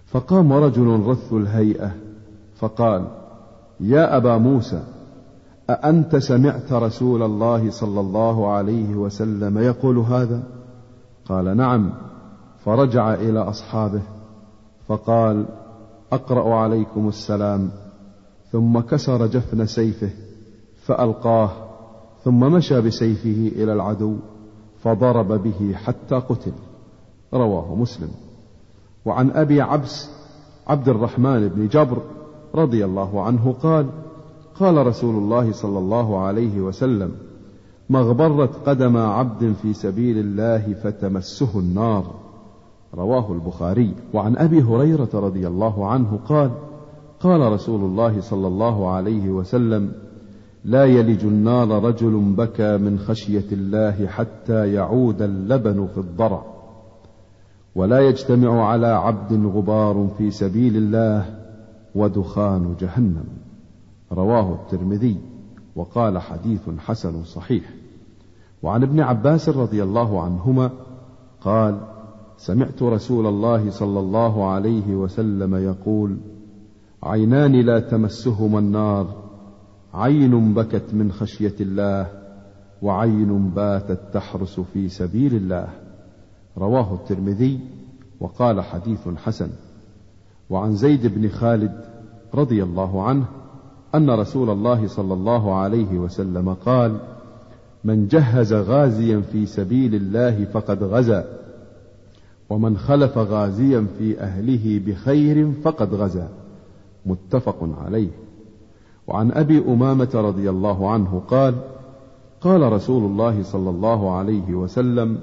فقام 0.07 0.53
رجل 0.53 0.87
رث 1.07 1.33
الهيئة 1.33 1.95
فقال 2.57 3.09
يا 3.81 4.17
أبا 4.17 4.39
موسى 4.39 4.83
أأنت 5.73 6.17
سمعت 6.17 6.73
رسول 6.73 7.23
الله 7.23 7.71
صلى 7.71 8.01
الله 8.01 8.53
عليه 8.53 8.95
وسلم 8.95 9.59
يقول 9.59 9.99
هذا؟ 9.99 10.43
قال 11.29 11.57
نعم 11.57 11.93
فرجع 12.65 13.15
إلى 13.15 13.39
أصحابه 13.39 14.03
فقال 14.89 15.47
أقرأ 16.13 16.55
عليكم 16.55 17.09
السلام. 17.09 17.71
ثم 18.53 18.81
كسر 18.81 19.27
جفن 19.27 19.67
سيفه 19.67 20.11
فألقاه 20.85 21.51
ثم 22.25 22.41
مشى 22.41 22.81
بسيفه 22.81 23.63
إلى 23.63 23.73
العدو 23.73 24.17
فضرب 24.83 25.33
به 25.33 25.75
حتى 25.75 26.15
قتل. 26.15 26.53
رواه 27.35 27.75
مسلم. 27.75 28.11
وعن 29.05 29.31
أبي 29.31 29.61
عبس 29.61 30.11
عبد 30.67 30.89
الرحمن 30.89 31.49
بن 31.49 31.69
جبر 31.69 32.03
رضي 32.55 32.85
الله 32.85 33.23
عنه 33.23 33.55
قال 33.63 33.87
قال 34.63 34.87
رسول 34.87 35.15
الله 35.15 35.53
صلى 35.53 35.79
الله 35.79 36.19
عليه 36.19 36.61
وسلم 36.61 37.13
ما 37.89 37.99
اغبرت 37.99 38.69
قدم 38.69 38.97
عبد 38.97 39.53
في 39.63 39.73
سبيل 39.73 40.19
الله 40.19 40.75
فتمسه 40.75 41.59
النار. 41.59 42.15
رواه 42.95 43.33
البخاري. 43.33 43.95
وعن 44.15 44.37
أبي 44.37 44.63
هريرة 44.63 45.09
رضي 45.15 45.47
الله 45.47 45.87
عنه 45.87 46.19
قال 46.29 46.51
قال 47.21 47.53
رسول 47.53 47.81
الله 47.81 48.21
صلى 48.21 48.47
الله 48.47 48.91
عليه 48.91 49.31
وسلم 49.31 49.93
لا 50.65 50.85
يلج 50.85 51.25
النار 51.25 51.85
رجل 51.85 52.35
بكى 52.37 52.79
من 52.79 52.99
خشية 52.99 53.47
الله 53.53 54.07
حتى 54.07 54.73
يعود 54.73 55.23
اللبن 55.23 55.87
في 55.87 55.99
الضرع 55.99 56.45
ولا 57.75 58.01
يجتمع 58.01 58.65
على 58.65 58.87
عبد 58.87 59.47
غبار 59.47 60.09
في 60.19 60.31
سبيل 60.31 60.77
الله 60.77 61.25
ودخان 61.95 62.75
جهنم. 62.81 63.52
رواه 64.13 64.55
الترمذي 64.55 65.17
وقال 65.77 66.19
حديث 66.19 66.61
حسن 66.79 67.25
صحيح. 67.25 67.65
وعن 68.63 68.83
ابن 68.83 69.01
عباس 69.01 69.49
رضي 69.49 69.83
الله 69.83 70.23
عنهما 70.23 70.71
قال 71.41 71.81
سمعت 72.37 72.83
رسول 72.83 73.27
الله 73.27 73.71
صلى 73.71 74.01
الله 74.01 74.51
عليه 74.51 74.95
وسلم 74.95 75.55
يقول 75.55 76.17
عينان 77.03 77.53
لا 77.53 77.81
تمسهما 77.81 78.59
النار 78.59 79.07
عين 79.95 80.55
بكت 80.55 80.95
من 80.95 81.13
خشية 81.13 81.55
الله 81.61 82.07
وعين 82.83 83.51
باتت 83.51 84.01
تحرس 84.13 84.61
في 84.61 84.89
سبيل 84.89 85.35
الله. 85.35 85.69
رواه 86.59 86.95
الترمذي 86.95 87.61
وقال 88.21 88.61
حديث 88.61 89.09
حسن. 89.09 89.51
وعن 90.51 90.77
زيد 90.77 91.07
بن 91.07 91.29
خالد 91.29 91.85
رضي 92.35 92.63
الله 92.63 93.03
عنه 93.03 93.27
أن 93.95 94.11
رسول 94.11 94.51
الله 94.51 94.87
صلى 94.87 95.15
الله 95.15 95.55
عليه 95.55 95.99
وسلم 95.99 96.55
قال 96.55 96.97
من 97.85 98.09
جهز 98.09 98.53
غازيا 98.53 99.21
في 99.21 99.47
سبيل 99.47 99.95
الله 99.95 100.45
فقد 100.45 100.83
غزا 100.83 101.25
ومن 102.51 102.77
خلف 102.77 103.19
غازيا 103.19 103.87
في 103.99 104.21
أهله 104.21 104.81
بخير 104.87 105.53
فقد 105.53 105.95
غزا. 105.95 106.29
متفق 107.07 107.69
عليه. 107.85 108.09
وعن 109.07 109.33
أبي 109.33 109.59
أمامة 109.59 110.11
رضي 110.15 110.51
الله 110.51 110.91
عنه 110.91 111.23
قال 111.29 111.55
قال 112.41 112.73
رسول 112.73 113.05
الله 113.05 113.43
صلى 113.43 113.71
الله 113.71 114.17
عليه 114.17 114.55
وسلم 114.55 115.19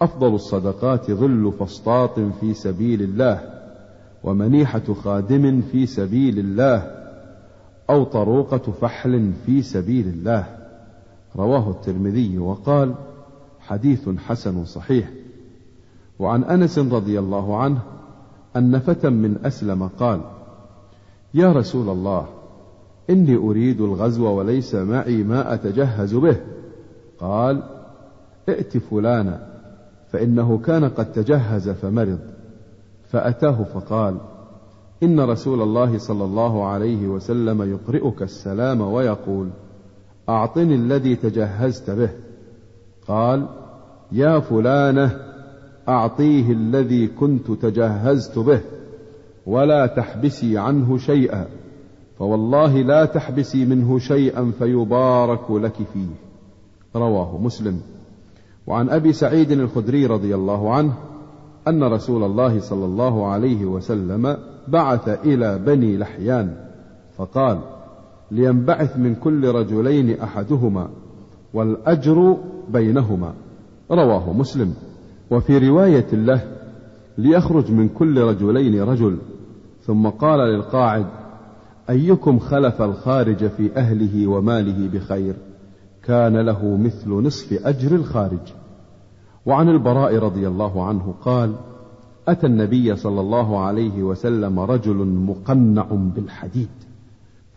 أفضل 0.00 0.34
الصدقات 0.34 1.10
ظل 1.10 1.52
فسطاط 1.60 2.20
في 2.20 2.54
سبيل 2.54 3.02
الله 3.02 3.40
ومنيحة 4.24 4.94
خادم 4.94 5.60
في 5.60 5.86
سبيل 5.86 6.38
الله. 6.38 7.03
أو 7.90 8.04
طروقة 8.04 8.58
فحل 8.58 9.32
في 9.46 9.62
سبيل 9.62 10.08
الله. 10.08 10.46
رواه 11.36 11.70
الترمذي 11.70 12.38
وقال 12.38 12.94
حديث 13.60 14.08
حسن 14.08 14.64
صحيح. 14.64 15.10
وعن 16.18 16.44
أنس 16.44 16.78
رضي 16.78 17.18
الله 17.18 17.56
عنه 17.56 17.82
أن 18.56 18.78
فتى 18.78 19.10
من 19.10 19.38
أسلم 19.44 19.88
قال 19.98 20.20
يا 21.34 21.52
رسول 21.52 21.88
الله 21.88 22.26
إني 23.10 23.36
أريد 23.36 23.80
الغزو 23.80 24.26
وليس 24.26 24.74
معي 24.74 25.22
ما 25.22 25.54
أتجهز 25.54 26.14
به. 26.14 26.36
قال 27.20 27.62
ائت 28.48 28.76
فلانا 28.76 29.46
فإنه 30.12 30.58
كان 30.58 30.84
قد 30.84 31.12
تجهز 31.12 31.68
فمرض 31.68 32.18
فأتاه 33.10 33.64
فقال 33.64 34.16
إن 35.02 35.20
رسول 35.20 35.62
الله 35.62 35.98
صلى 35.98 36.24
الله 36.24 36.64
عليه 36.64 37.08
وسلم 37.08 37.62
يقرئك 37.62 38.22
السلام 38.22 38.80
ويقول 38.80 39.50
أعطني 40.28 40.74
الذي 40.74 41.16
تجهزت 41.16 41.90
به. 41.90 42.10
قال 43.08 43.48
يا 44.12 44.40
فلانة 44.40 45.16
أعطيه 45.88 46.52
الذي 46.52 47.06
كنت 47.06 47.50
تجهزت 47.50 48.38
به 48.38 48.60
ولا 49.46 49.86
تحبسي 49.86 50.58
عنه 50.58 50.98
شيئا 50.98 51.46
فوالله 52.18 52.82
لا 52.82 53.04
تحبسي 53.04 53.64
منه 53.64 53.98
شيئا 53.98 54.52
فيبارك 54.58 55.50
لك 55.50 55.76
فيه. 55.92 56.14
رواه 56.96 57.38
مسلم. 57.38 57.80
وعن 58.66 58.88
أبي 58.88 59.12
سعيد 59.12 59.50
الخدري 59.50 60.06
رضي 60.06 60.34
الله 60.34 60.74
عنه 60.74 60.94
أن 61.68 61.84
رسول 61.84 62.22
الله 62.22 62.60
صلى 62.60 62.84
الله 62.84 63.26
عليه 63.26 63.64
وسلم 63.64 64.36
بعث 64.68 65.08
إلى 65.08 65.58
بني 65.58 65.96
لحيان 65.96 66.54
فقال 67.16 67.58
لينبعث 68.30 68.96
من 68.98 69.14
كل 69.14 69.48
رجلين 69.48 70.20
أحدهما 70.20 70.88
والأجر 71.54 72.36
بينهما 72.68 73.32
رواه 73.90 74.32
مسلم. 74.32 74.74
وفي 75.30 75.68
رواية 75.68 76.06
له 76.12 76.40
ليخرج 77.18 77.70
من 77.70 77.88
كل 77.88 78.20
رجلين 78.20 78.82
رجل. 78.82 79.18
ثم 79.86 80.08
قال 80.08 80.40
للقاعد 80.40 81.06
أيكم 81.90 82.38
خلف 82.38 82.82
الخارج 82.82 83.46
في 83.46 83.76
أهله 83.76 84.26
وماله 84.26 84.88
بخير؟ 84.88 85.34
كان 86.02 86.36
له 86.36 86.76
مثل 86.76 87.10
نصف 87.10 87.66
أجر 87.66 87.94
الخارج. 87.94 88.52
وعن 89.46 89.68
البراء 89.68 90.18
رضي 90.18 90.48
الله 90.48 90.84
عنه 90.84 91.14
قال 91.20 91.54
أتى 92.28 92.46
النبي 92.46 92.96
صلى 92.96 93.20
الله 93.20 93.58
عليه 93.58 94.02
وسلم 94.02 94.60
رجل 94.60 94.96
مقنع 95.06 95.86
بالحديد 95.90 96.68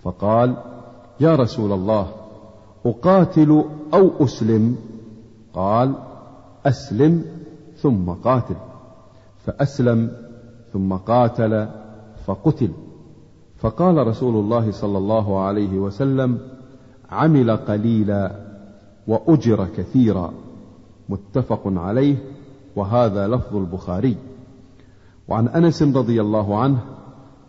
فقال 0.03 0.57
يا 1.19 1.35
رسول 1.35 1.71
الله 1.71 2.07
أقاتل 2.85 3.63
أو 3.93 4.11
أسلم؟ 4.19 4.75
قال 5.53 5.93
أسلم 6.65 7.25
ثم 7.77 8.09
قاتل 8.09 8.55
فأسلم 9.45 10.11
ثم 10.73 10.93
قاتل 10.93 11.67
فقتل. 12.25 12.71
فقال 13.57 14.07
رسول 14.07 14.35
الله 14.35 14.71
صلى 14.71 14.97
الله 14.97 15.39
عليه 15.39 15.79
وسلم 15.79 16.39
عمل 17.09 17.57
قليلا 17.57 18.31
وأجر 19.07 19.67
كثيرا. 19.77 20.33
متفق 21.09 21.61
عليه 21.65 22.15
وهذا 22.75 23.27
لفظ 23.27 23.55
البخاري. 23.55 24.15
وعن 25.27 25.47
أنس 25.47 25.83
رضي 25.83 26.21
الله 26.21 26.59
عنه 26.59 26.79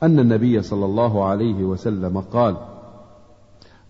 أن 0.03 0.19
النبي 0.19 0.63
صلى 0.63 0.85
الله 0.85 1.25
عليه 1.25 1.65
وسلم 1.65 2.21
قال 2.21 2.57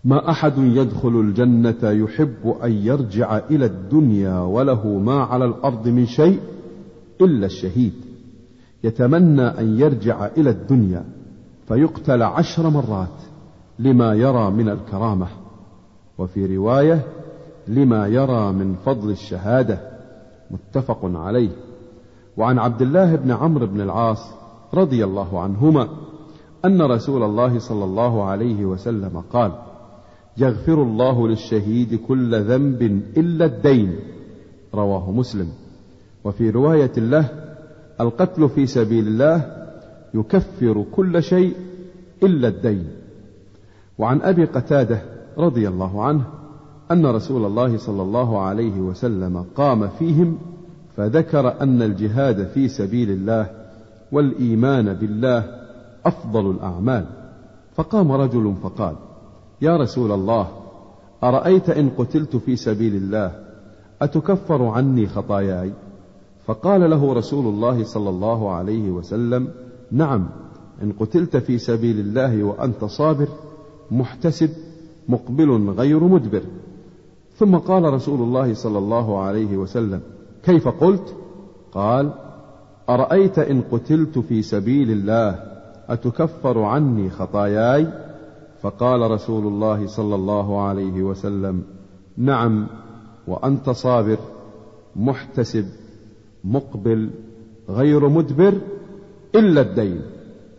ما 0.03 0.29
أحد 0.29 0.57
يدخل 0.57 1.19
الجنة 1.19 1.77
يحب 1.83 2.55
أن 2.63 2.71
يرجع 2.71 3.37
إلى 3.37 3.65
الدنيا 3.65 4.39
وله 4.39 4.87
ما 4.87 5.23
على 5.23 5.45
الأرض 5.45 5.87
من 5.87 6.05
شيء 6.05 6.39
إلا 7.21 7.45
الشهيد. 7.45 7.93
يتمنى 8.83 9.41
أن 9.41 9.79
يرجع 9.79 10.25
إلى 10.25 10.49
الدنيا 10.49 11.05
فيقتل 11.67 12.23
عشر 12.23 12.69
مرات 12.69 13.21
لما 13.79 14.13
يرى 14.13 14.51
من 14.51 14.69
الكرامة. 14.69 15.27
وفي 16.17 16.57
رواية 16.57 17.05
لما 17.69 18.07
يرى 18.07 18.51
من 18.51 18.75
فضل 18.85 19.11
الشهادة 19.11 19.79
متفق 20.51 20.99
عليه. 21.03 21.49
وعن 22.37 22.59
عبد 22.59 22.81
الله 22.81 23.15
بن 23.15 23.31
عمرو 23.31 23.65
بن 23.65 23.81
العاص 23.81 24.33
رضي 24.73 25.03
الله 25.03 25.39
عنهما 25.39 25.89
أن 26.65 26.81
رسول 26.81 27.23
الله 27.23 27.59
صلى 27.59 27.83
الله 27.83 28.23
عليه 28.23 28.65
وسلم 28.65 29.23
قال 29.33 29.51
يغفر 30.37 30.83
الله 30.83 31.27
للشهيد 31.27 31.95
كل 32.07 32.41
ذنب 32.41 32.81
إلا 33.17 33.45
الدين 33.45 33.99
رواه 34.73 35.11
مسلم. 35.11 35.47
وفي 36.23 36.49
رواية 36.49 36.91
له 36.97 37.29
القتل 38.01 38.49
في 38.49 38.65
سبيل 38.65 39.07
الله 39.07 39.65
يكفر 40.13 40.85
كل 40.91 41.23
شيء 41.23 41.53
إلا 42.23 42.47
الدين 42.47 42.87
وعن 43.97 44.21
أبي 44.21 44.45
قتادة 44.45 45.01
رضي 45.37 45.67
الله 45.67 46.03
عنه 46.03 46.23
أن 46.91 47.05
رسول 47.05 47.45
الله 47.45 47.77
صلى 47.77 48.01
الله 48.01 48.41
عليه 48.41 48.79
وسلم 48.79 49.45
قام 49.55 49.87
فيهم 49.87 50.37
فذكر 50.97 51.61
أن 51.61 51.81
الجهاد 51.81 52.47
في 52.47 52.67
سبيل 52.67 53.11
الله 53.11 53.49
والإيمان 54.11 54.93
بالله 54.93 55.43
أفضل 56.05 56.51
الأعمال. 56.51 57.05
فقام 57.75 58.11
رجل 58.11 58.53
فقال 58.63 58.95
يا 59.61 59.77
رسول 59.77 60.11
الله 60.11 60.47
أرأيت 61.23 61.69
إن 61.69 61.89
قتلت 61.89 62.35
في 62.35 62.55
سبيل 62.55 62.95
الله 62.95 63.31
أتكفر 64.01 64.65
عني 64.65 65.07
خطاياي؟ 65.07 65.71
فقال 66.45 66.89
له 66.89 67.13
رسول 67.13 67.45
الله 67.45 67.83
صلى 67.83 68.09
الله 68.09 68.51
عليه 68.51 68.91
وسلم 68.91 69.47
نعم 69.91 70.29
إن 70.83 70.91
قتلت 70.91 71.37
في 71.37 71.57
سبيل 71.57 71.99
الله 71.99 72.43
وأنت 72.43 72.85
صابر 72.85 73.27
محتسب 73.91 74.49
مقبل 75.09 75.69
غير 75.69 76.03
مدبر. 76.03 76.43
ثم 77.39 77.57
قال 77.57 77.93
رسول 77.93 78.21
الله 78.21 78.53
صلى 78.53 78.77
الله 78.77 79.19
عليه 79.19 79.57
وسلم 79.57 80.01
كيف 80.43 80.67
قلت؟ 80.67 81.15
قال 81.71 82.11
أرأيت 82.89 83.39
إن 83.39 83.61
قتلت 83.71 84.19
في 84.19 84.41
سبيل 84.41 84.91
الله 84.91 85.43
أتكفر 85.89 86.59
عني 86.59 87.09
خطاياي؟ 87.09 87.87
فقال 88.61 89.11
رسول 89.11 89.47
الله 89.47 89.87
صلى 89.87 90.15
الله 90.15 90.61
عليه 90.61 91.03
وسلم 91.03 91.63
نعم 92.17 92.67
وأنت 93.27 93.69
صابر 93.69 94.17
محتسب 94.95 95.65
مقبل 96.43 97.09
غير 97.69 98.09
مدبر 98.09 98.53
إلا 99.35 99.61
الدين 99.61 100.01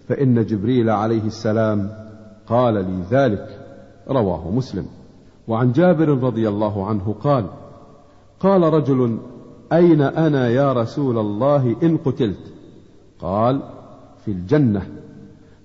فإن 0.08 0.46
جبريل 0.46 0.90
عليه 0.90 1.24
السلام 1.26 1.90
قال 2.46 2.74
لي 2.74 3.02
ذلك. 3.10 3.58
رواه 4.08 4.50
مسلم. 4.50 4.86
وعن 5.50 5.72
جابر 5.72 6.08
رضي 6.08 6.48
الله 6.48 6.86
عنه 6.86 7.14
قال 7.24 7.46
قال 8.40 8.62
رجل 8.62 9.18
أين 9.72 10.02
أنا 10.02 10.48
يا 10.48 10.72
رسول 10.72 11.18
الله 11.18 11.76
إن 11.82 11.96
قتلت؟ 11.96 12.52
قال 13.20 13.62
في 14.24 14.30
الجنة. 14.30 14.86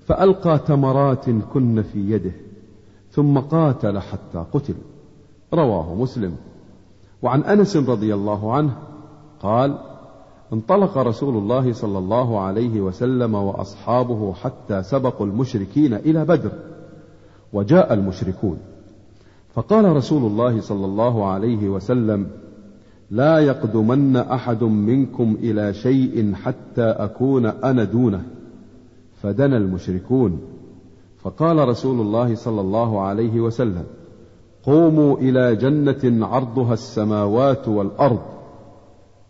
فألقى 0.06 0.60
تمرات 0.60 1.30
كن 1.30 1.82
في 1.82 2.12
يده 2.12 2.32
ثم 3.12 3.40
قاتل 3.40 4.00
حتى 4.00 4.46
قتل. 4.54 4.76
رواه 5.54 5.96
مسلم. 5.96 6.36
وعن 7.22 7.44
أنس 7.44 7.78
رضي 7.78 8.14
الله 8.14 8.54
عنه 8.54 8.78
قال 9.42 9.78
انطلق 10.54 10.98
رسول 10.98 11.38
الله 11.38 11.74
صلى 11.74 11.98
الله 11.98 12.40
عليه 12.40 12.82
وسلم 12.82 13.36
وأصحابه 13.36 14.34
حتى 14.34 14.84
سبقوا 14.84 15.28
المشركين 15.28 15.94
إلى 15.94 16.26
بدر 16.26 16.52
وجاء 17.54 17.94
المشركون. 17.94 18.58
فقال 19.56 19.96
رسول 19.96 20.32
الله 20.32 20.62
صلى 20.62 20.86
الله 20.86 21.26
عليه 21.26 21.70
وسلم 21.70 22.28
لا 23.12 23.40
يقدمن 23.40 24.16
أحد 24.18 24.64
منكم 24.64 25.38
إلى 25.40 25.74
شيء 25.74 26.34
حتى 26.34 26.84
أكون 26.84 27.46
أنا 27.46 27.84
دونه. 27.84 28.24
فدنا 29.22 29.58
المشركون. 29.58 30.40
فقال 31.24 31.68
رسول 31.68 32.02
الله 32.02 32.36
صلى 32.36 32.62
الله 32.62 33.02
عليه 33.02 33.40
وسلم 33.40 33.84
قوموا 34.64 35.18
إلى 35.18 35.56
جنة 35.56 36.26
عرضها 36.26 36.74
السماوات 36.74 37.68
والأرض. 37.68 38.22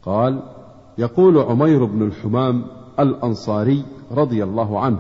قال 0.06 0.40
يقول 0.98 1.38
عمير 1.38 1.86
بن 1.86 2.02
الحمام 2.02 2.66
الأنصاري 3.00 3.84
رضي 4.12 4.44
الله 4.44 4.80
عنه 4.80 5.00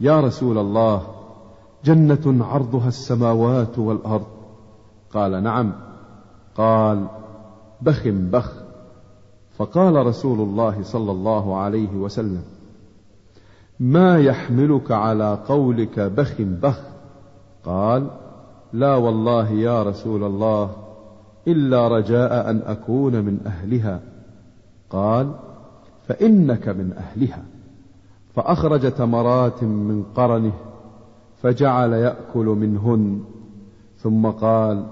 يا 0.00 0.20
رسول 0.20 0.58
الله 0.58 1.02
جنة 1.84 2.44
عرضها 2.44 2.88
السماوات 2.88 3.78
والأرض. 3.78 4.41
قال 5.12 5.42
نعم. 5.42 5.72
قال 6.56 7.06
بخ 7.82 8.08
بخ. 8.08 8.52
فقال 9.58 10.06
رسول 10.06 10.40
الله 10.40 10.82
صلى 10.82 11.10
الله 11.10 11.56
عليه 11.56 11.96
وسلم 11.96 12.42
ما 13.80 14.18
يحملك 14.18 14.90
على 14.90 15.38
قولك 15.48 16.00
بخ 16.00 16.34
بخ؟ 16.40 16.80
قال 17.64 18.06
لا 18.72 18.96
والله 18.96 19.50
يا 19.50 19.82
رسول 19.82 20.24
الله 20.24 20.70
إلا 21.48 21.88
رجاء 21.88 22.50
أن 22.50 22.62
أكون 22.66 23.12
من 23.12 23.40
أهلها. 23.46 24.00
قال 24.90 25.32
فإنك 26.08 26.68
من 26.68 26.92
أهلها. 26.92 27.42
فأخرج 28.34 28.92
تمرات 28.92 29.62
من 29.62 30.04
قرنه 30.14 30.52
فجعل 31.42 31.92
يأكل 31.92 32.46
منهن. 32.46 33.20
ثم 33.98 34.26
قال 34.26 34.86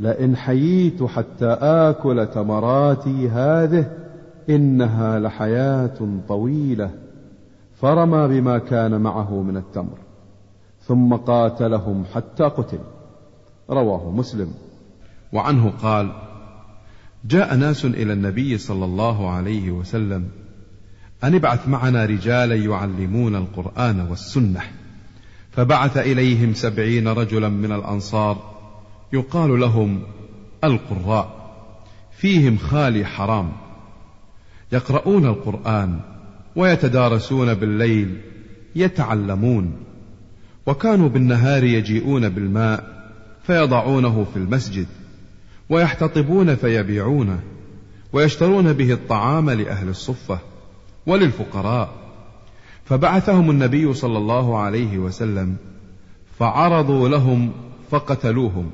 لئن 0.00 0.36
حييت 0.36 1.02
حتى 1.02 1.46
آكل 1.60 2.26
تمراتي 2.26 3.28
هذه 3.28 3.90
إنها 4.50 5.18
لحياة 5.18 5.98
طويلة. 6.28 6.90
فرمى 7.80 8.28
بما 8.28 8.58
كان 8.58 9.00
معه 9.00 9.42
من 9.42 9.56
التمر 9.56 9.98
ثم 10.86 11.14
قاتلهم 11.14 12.04
حتى 12.14 12.44
قتل. 12.44 12.78
رواه 13.70 14.10
مسلم. 14.10 14.54
وعنه 15.32 15.70
قال 15.82 16.12
جاء 17.24 17.56
ناس 17.56 17.84
إلى 17.84 18.12
النبي 18.12 18.58
صلى 18.58 18.84
الله 18.84 19.30
عليه 19.30 19.70
وسلم 19.70 20.28
أن 21.24 21.34
ابعث 21.34 21.68
معنا 21.68 22.04
رجالا 22.04 22.54
يعلمون 22.54 23.36
القرآن 23.36 24.00
والسنة 24.00 24.60
فبعث 25.50 25.96
إليهم 25.96 26.54
سبعين 26.54 27.08
رجلا 27.08 27.48
من 27.48 27.72
الأنصار 27.72 28.59
يقال 29.12 29.60
لهم 29.60 30.02
القراء. 30.64 31.40
فيهم 32.18 32.58
خالي 32.58 33.04
حرام. 33.04 33.52
يقرؤون 34.72 35.26
القرآن 35.26 36.00
ويتدارسون 36.56 37.54
بالليل 37.54 38.20
يتعلمون. 38.76 39.72
وكانوا 40.66 41.08
بالنهار 41.08 41.64
يجيئون 41.64 42.28
بالماء 42.28 43.10
فيضعونه 43.42 44.26
في 44.32 44.38
المسجد 44.38 44.86
ويحتطبون 45.70 46.54
فيبيعونه 46.54 47.40
ويشترون 48.12 48.72
به 48.72 48.92
الطعام 48.92 49.50
لأهل 49.50 49.88
الصفة 49.88 50.38
وللفقراء. 51.06 51.90
فبعثهم 52.84 53.50
النبي 53.50 53.94
صلى 53.94 54.18
الله 54.18 54.58
عليه 54.58 54.98
وسلم 54.98 55.56
فعرضوا 56.38 57.08
لهم 57.08 57.52
فقتلوهم. 57.90 58.70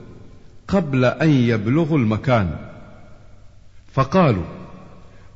قبل 0.68 1.04
أن 1.04 1.30
يبلغوا 1.30 1.98
المكان. 1.98 2.56
فقالوا 3.92 4.44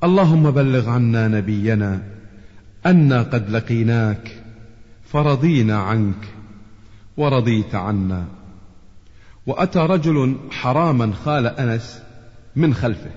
اللهم 0.04 0.50
بلغ 0.50 0.90
عنا 0.90 1.28
نبينا 1.28 2.02
أنا 2.86 3.22
قد 3.22 3.50
لقيناك 3.50 4.42
فرضينا 5.04 5.78
عنك 5.78 6.28
ورضيت 7.16 7.74
عنا. 7.74 8.24
وأتى 9.46 9.78
رجل 9.78 10.36
حراما 10.50 11.12
خال 11.24 11.46
أنس 11.46 12.02
من 12.56 12.74
خلفه 12.74 13.10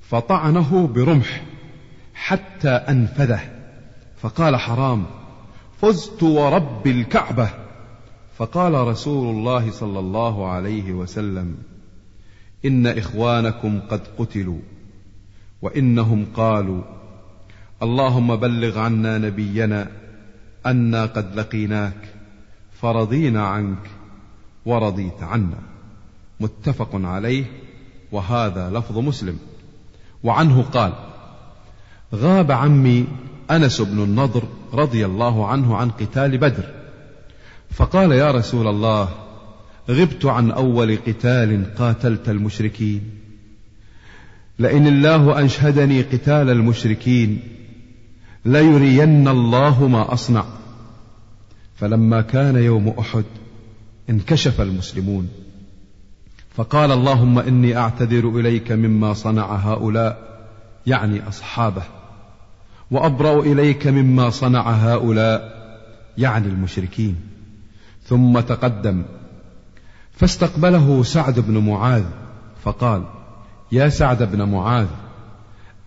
فطعنه 0.00 0.86
برمح 0.86 1.42
حتى 2.14 2.68
أنفذه 2.68 3.40
فقال 4.22 4.56
حرام 4.56 5.06
فزت 5.80 6.22
ورب 6.22 6.86
الكعبة. 6.86 7.63
فقال 8.38 8.74
رسول 8.74 9.36
الله 9.36 9.70
صلى 9.70 9.98
الله 9.98 10.48
عليه 10.48 10.92
وسلم 10.92 11.56
إن 12.64 12.86
إخوانكم 12.86 13.80
قد 13.80 14.00
قتلوا 14.18 14.58
وإنهم 15.62 16.26
قالوا 16.36 16.82
اللهم 17.82 18.36
بلغ 18.36 18.78
عنا 18.78 19.18
نبينا 19.18 19.90
أنا 20.66 21.06
قد 21.06 21.34
لقيناك 21.34 22.14
فرضينا 22.72 23.46
عنك 23.46 23.90
ورضيت 24.66 25.22
عنا. 25.22 25.58
متفق 26.40 26.88
عليه 26.94 27.44
وهذا 28.12 28.70
لفظ 28.70 28.98
مسلم. 28.98 29.38
وعنه 30.24 30.62
قال 30.62 30.92
غاب 32.14 32.50
عمي 32.50 33.06
أنس 33.50 33.80
بن 33.80 34.02
النضر 34.02 34.42
رضي 34.72 35.06
الله 35.06 35.46
عنه 35.46 35.76
عن 35.76 35.90
قتال 35.90 36.38
بدر. 36.38 36.83
فقال 37.74 38.12
يا 38.12 38.30
رسول 38.30 38.66
الله 38.66 39.08
غبت 39.90 40.24
عن 40.24 40.50
أول 40.50 40.96
قتال 40.96 41.74
قاتلت 41.78 42.28
المشركين. 42.28 43.10
لئن 44.58 44.86
الله 44.86 45.40
أنشهدني 45.40 46.02
قتال 46.02 46.50
المشركين 46.50 47.40
ليرين 48.44 49.28
الله 49.28 49.88
ما 49.88 50.12
أصنع. 50.12 50.44
فلما 51.76 52.20
كان 52.20 52.56
يوم 52.56 52.88
أحد 52.88 53.24
انكشف 54.10 54.60
المسلمون. 54.60 55.28
فقال 56.54 56.92
اللهم 56.92 57.38
إني 57.38 57.76
أعتذر 57.76 58.28
إليك 58.28 58.72
مما 58.72 59.14
صنع 59.14 59.54
هؤلاء 59.54 60.18
يعني 60.86 61.28
أصحابه. 61.28 61.82
وأبرأ 62.90 63.40
إليك 63.40 63.86
مما 63.86 64.30
صنع 64.30 64.70
هؤلاء 64.70 65.54
يعني 66.18 66.46
المشركين. 66.46 67.33
ثم 68.06 68.40
تقدم. 68.40 69.02
فاستقبله 70.12 71.02
سعد 71.02 71.40
بن 71.40 71.58
معاذ 71.58 72.04
فقال 72.64 73.02
يا 73.72 73.88
سعد 73.88 74.22
بن 74.22 74.42
معاذ 74.42 74.86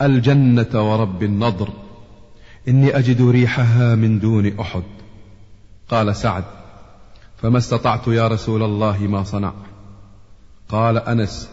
الجنة 0.01 0.91
ورب 0.91 1.23
النضر 1.23 1.69
إني 2.67 2.97
أجد 2.97 3.21
ريحها 3.21 3.95
من 3.95 4.19
دون 4.19 4.59
أحد. 4.59 4.83
قال 5.89 6.15
سعد 6.15 6.43
فما 7.41 7.57
استطعت 7.57 8.07
يا 8.07 8.27
رسول 8.27 8.63
الله 8.63 8.97
ما 8.97 9.23
صنع. 9.23 9.53
قال 10.69 10.97
أنس 10.97 11.49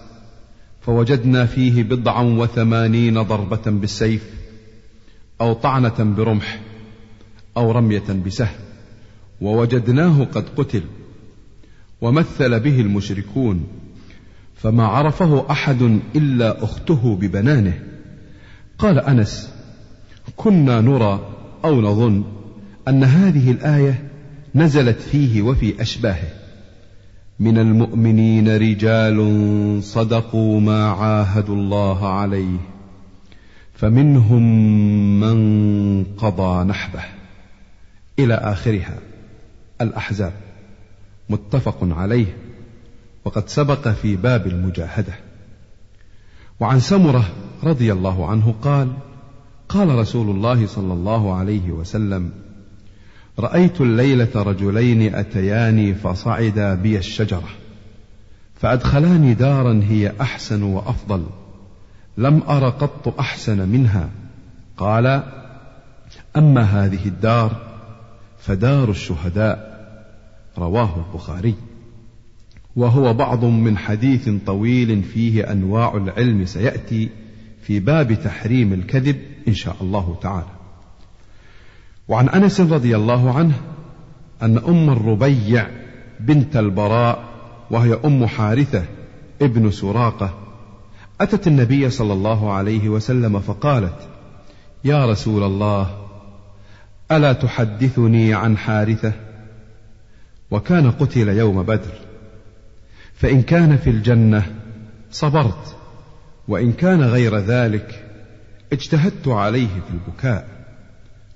فوجدنا 0.81 1.47
فيه 1.47 1.83
بضعا 1.83 2.23
وثمانين 2.23 3.23
ضربة 3.23 3.63
بالسيف 3.67 4.31
أو 5.41 5.53
طعنة 5.53 6.15
برمح 6.17 6.61
أو 7.57 7.71
رمية 7.71 8.13
بسهم. 8.27 8.74
ووجدناه 9.41 10.25
قد 10.25 10.45
قتل 10.57 10.83
ومثل 12.01 12.61
به 12.61 12.81
المشركون 12.81 13.67
فما 14.57 14.87
عرفه 14.87 15.51
أحد 15.51 15.83
إلا 16.17 16.65
أخته 16.65 17.17
ببنانه. 17.21 17.83
قال 18.79 18.99
أنس 18.99 19.51
كنا 20.37 20.81
نرى 20.81 21.29
أو 21.65 21.81
نظن 21.81 22.25
أن 22.89 23.05
هذه 23.05 23.51
الآية 23.51 24.09
نزلت 24.55 25.01
فيه 25.01 25.43
وفي 25.43 25.83
أشباهه. 25.83 26.33
من 27.41 27.59
المؤمنين 27.59 28.57
رجال 28.57 29.79
صدقوا 29.83 30.61
ما 30.61 30.87
عاهدوا 30.91 31.57
الله 31.57 32.09
عليه 32.09 32.59
فمنهم 33.75 34.43
من 35.21 36.05
قضى 36.05 36.65
نحبه 36.65 37.03
إلى 38.19 38.35
آخرها. 38.35 38.99
الأحزاب. 39.81 40.33
متفق 41.31 41.79
عليه. 41.83 42.37
وقد 43.25 43.49
سبق 43.49 43.89
في 43.89 44.17
باب 44.17 44.47
المجاهدة. 44.47 45.13
وعن 46.61 46.81
سمرة 46.81 47.25
رضي 47.65 47.93
الله 47.93 48.27
عنه 48.27 48.55
قال 48.63 48.93
قال 49.69 49.89
رسول 49.89 50.31
الله 50.31 50.67
صلى 50.67 50.93
الله 50.93 51.35
عليه 51.35 51.71
وسلم 51.71 52.31
رأيت 53.39 53.81
الليلة 53.81 54.31
رجلين 54.35 55.15
أتياني 55.15 55.95
فصعدا 55.95 56.75
بي 56.75 56.99
الشجرة 56.99 57.49
فأدخلاني 58.55 59.35
دارا 59.35 59.81
هي 59.89 60.13
أحسن 60.21 60.63
وأفضل 60.63 61.27
لم 62.19 62.43
أر 62.49 62.69
قط 62.69 63.19
أحسن 63.21 63.69
منها. 63.69 64.11
قال 64.77 65.23
أما 66.37 66.63
هذه 66.63 67.09
الدار 67.09 67.74
فدار 68.47 68.91
الشهداء 68.91 69.75
رواه 70.59 71.05
البخاري. 71.07 71.55
وهو 72.77 73.15
بعض 73.15 73.45
من 73.45 73.79
حديث 73.79 74.31
طويل 74.47 75.03
فيه 75.03 75.53
أنواع 75.53 75.97
العلم 75.97 76.47
سيأتي 76.47 77.09
في 77.63 77.81
باب 77.81 78.13
تحريم 78.13 78.73
الكذب 78.73 79.17
إن 79.49 79.55
شاء 79.55 79.77
الله 79.81 80.19
تعالى. 80.23 80.55
وعن 82.09 82.29
أنس 82.29 82.61
رضي 82.61 82.97
الله 82.97 83.33
عنه 83.33 83.55
أن 84.43 84.59
أم 84.59 84.91
الربيع 84.91 85.69
بنت 86.21 86.57
البراء 86.57 87.25
وهي 87.71 87.99
أم 88.05 88.27
حارثة 88.27 88.85
ابن 89.43 89.71
سراقة 89.71 90.35
أتت 91.21 91.47
النبي 91.47 91.91
صلى 91.91 92.13
الله 92.13 92.53
عليه 92.53 92.89
وسلم 92.89 93.41
فقالت 93.41 94.09
يا 94.85 95.07
رسول 95.07 95.43
الله 95.43 96.04
ألا 97.13 97.33
تحدثني 97.33 98.35
عن 98.35 98.59
حارثة؟ 98.59 99.13
وكان 100.51 100.91
قتل 100.91 101.29
يوم 101.29 101.63
بدر. 101.63 101.95
فإن 103.15 103.43
كان 103.43 103.77
في 103.77 103.91
الجنة 103.91 104.55
صبرت 105.11 105.77
وإن 106.49 106.73
كان 106.73 107.03
غير 107.03 107.39
ذلك 107.39 108.05
اجتهدت 108.73 109.29
عليه 109.29 109.67
في 109.69 109.91
البكاء. 109.95 110.49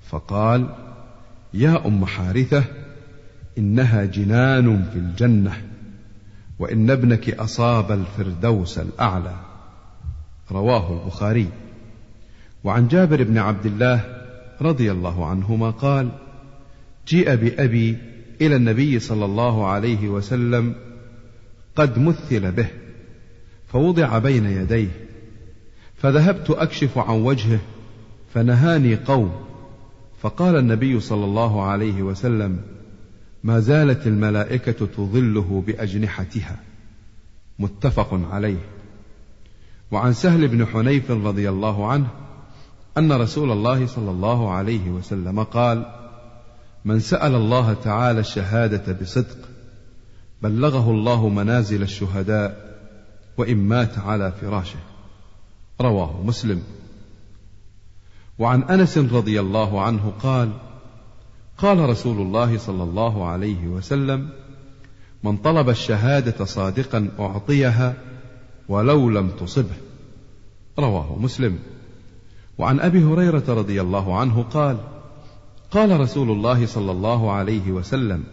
فقال 0.09 0.75
يا 1.55 1.87
أم 1.87 2.05
حارثة 2.05 2.65
إنها 3.59 4.05
جنان 4.05 4.85
في 4.93 4.99
الجنة 4.99 5.63
وإن 6.59 6.91
ابنك 6.91 7.31
أصاب 7.31 7.93
الفردوس 7.93 8.79
الأعلى. 8.79 9.35
رواه 10.51 11.03
البخاري. 11.03 11.49
وعن 12.65 12.89
جابر 12.89 13.23
بن 13.23 13.39
عبد 13.39 13.67
الله 13.67 14.18
رضي 14.61 14.93
الله 14.93 15.27
عنهما 15.27 15.71
قال 15.71 16.09
جيء 17.09 17.35
بأبي 17.35 17.97
إلى 18.41 18.57
النبي 18.57 18.99
صلى 18.99 19.25
الله 19.25 19.67
عليه 19.67 20.09
وسلم 20.09 20.75
قد 21.77 21.99
مثل 21.99 22.53
به 22.53 22.69
فوضع 23.69 24.19
بين 24.19 24.47
يديه 24.47 24.89
فذهبت 25.97 26.51
أكشف 26.51 26.99
عن 26.99 27.21
وجهه 27.21 27.59
فنهاني 28.35 28.97
قوم 28.97 29.33
فقال 30.23 30.57
النبي 30.57 31.01
صلى 31.01 31.25
الله 31.25 31.63
عليه 31.63 32.03
وسلم 32.03 32.61
ما 33.45 33.61
زالت 33.61 34.07
الملائكة 34.07 34.87
تظله 34.87 35.65
بأجنحتها. 35.67 36.61
متفق 37.59 38.21
عليه. 38.33 38.59
وعن 39.91 40.13
سهل 40.13 40.49
بن 40.49 40.67
حنيف 40.67 41.11
رضي 41.11 41.49
الله 41.49 41.87
عنه 41.87 42.09
أن 42.99 43.13
رسول 43.13 43.53
الله 43.53 43.87
صلى 43.87 44.11
الله 44.11 44.51
عليه 44.51 44.91
وسلم 44.91 45.43
قال 45.43 45.87
من 46.85 47.01
سأل 47.01 47.35
الله 47.35 47.75
تعالى 47.85 48.21
الشهادة 48.21 48.93
بصدق 48.93 49.39
بلغه 50.43 50.91
الله 50.91 51.29
منازل 51.29 51.83
الشهداء 51.83 52.79
وإن 53.37 53.57
مات 53.57 53.99
على 53.99 54.33
فراشه. 54.41 54.79
رواه 55.81 56.23
مسلم. 56.23 56.63
وعن 58.39 58.63
أنس 58.63 58.99
رضي 58.99 59.41
الله 59.41 59.83
عنه 59.83 60.13
قال 60.23 60.51
قال 61.59 61.79
رسول 61.79 62.23
الله 62.23 62.59
صلى 62.59 62.83
الله 62.83 63.29
عليه 63.29 63.67
وسلم 63.67 64.29
من 65.25 65.37
طلب 65.37 65.69
الشهادة 65.69 66.45
صادقا 66.45 67.09
أعطيها 67.19 67.95
ولو 68.69 69.11
لم 69.11 69.29
تصبه. 69.29 69.77
رواه 70.79 71.19
مسلم. 71.19 71.59
وعن 72.59 72.81
أبي 72.81 73.05
هريرة 73.05 73.45
رضي 73.49 73.81
الله 73.81 74.19
عنه 74.19 74.43
قال 74.43 74.79
قال 75.71 76.01
رسول 76.01 76.31
الله 76.31 76.67
صلى 76.67 76.93
الله 76.93 77.33
عليه 77.33 77.71
وسلم 77.71 78.25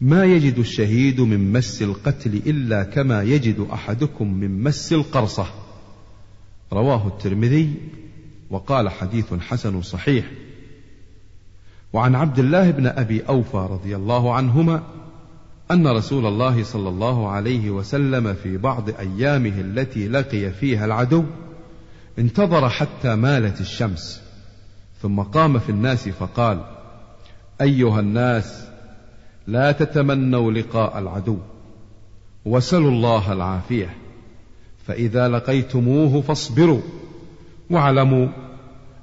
ما 0.00 0.24
يجد 0.24 0.58
الشهيد 0.58 1.20
من 1.20 1.52
مس 1.52 1.82
القتل 1.82 2.34
إلا 2.46 2.82
كما 2.82 3.22
يجد 3.22 3.66
أحدكم 3.72 4.34
من 4.34 4.62
مس 4.62 4.92
القرصة. 4.92 5.46
رواه 6.72 7.06
الترمذي 7.06 7.74
وقال 8.50 8.88
حديث 8.88 9.34
حسن 9.34 9.82
صحيح. 9.82 10.30
وعن 11.92 12.14
عبد 12.14 12.38
الله 12.38 12.70
بن 12.70 12.86
أبي 12.86 13.20
أوفى 13.20 13.68
رضي 13.70 13.96
الله 13.96 14.34
عنهما 14.34 14.82
أن 15.70 15.86
رسول 15.86 16.26
الله 16.26 16.62
صلى 16.62 16.88
الله 16.88 17.28
عليه 17.28 17.70
وسلم 17.70 18.34
في 18.34 18.56
بعض 18.56 18.90
أيامه 18.90 19.60
التي 19.60 20.08
لقي 20.08 20.50
فيها 20.50 20.84
العدو 20.84 21.24
انتظر 22.18 22.68
حتى 22.68 23.14
مالت 23.14 23.60
الشمس 23.60 24.22
ثم 25.02 25.20
قام 25.20 25.58
في 25.58 25.68
الناس 25.68 26.08
فقال 26.08 26.60
أيها 27.60 28.00
الناس 28.00 28.66
لا 29.46 29.72
تتمنوا 29.72 30.52
لقاء 30.52 30.98
العدو 30.98 31.38
وسلوا 32.44 32.90
الله 32.90 33.32
العافية 33.32 33.94
فإذا 34.86 35.28
لقيتموه 35.28 36.20
فاصبروا 36.20 36.80
واعلموا 37.70 38.28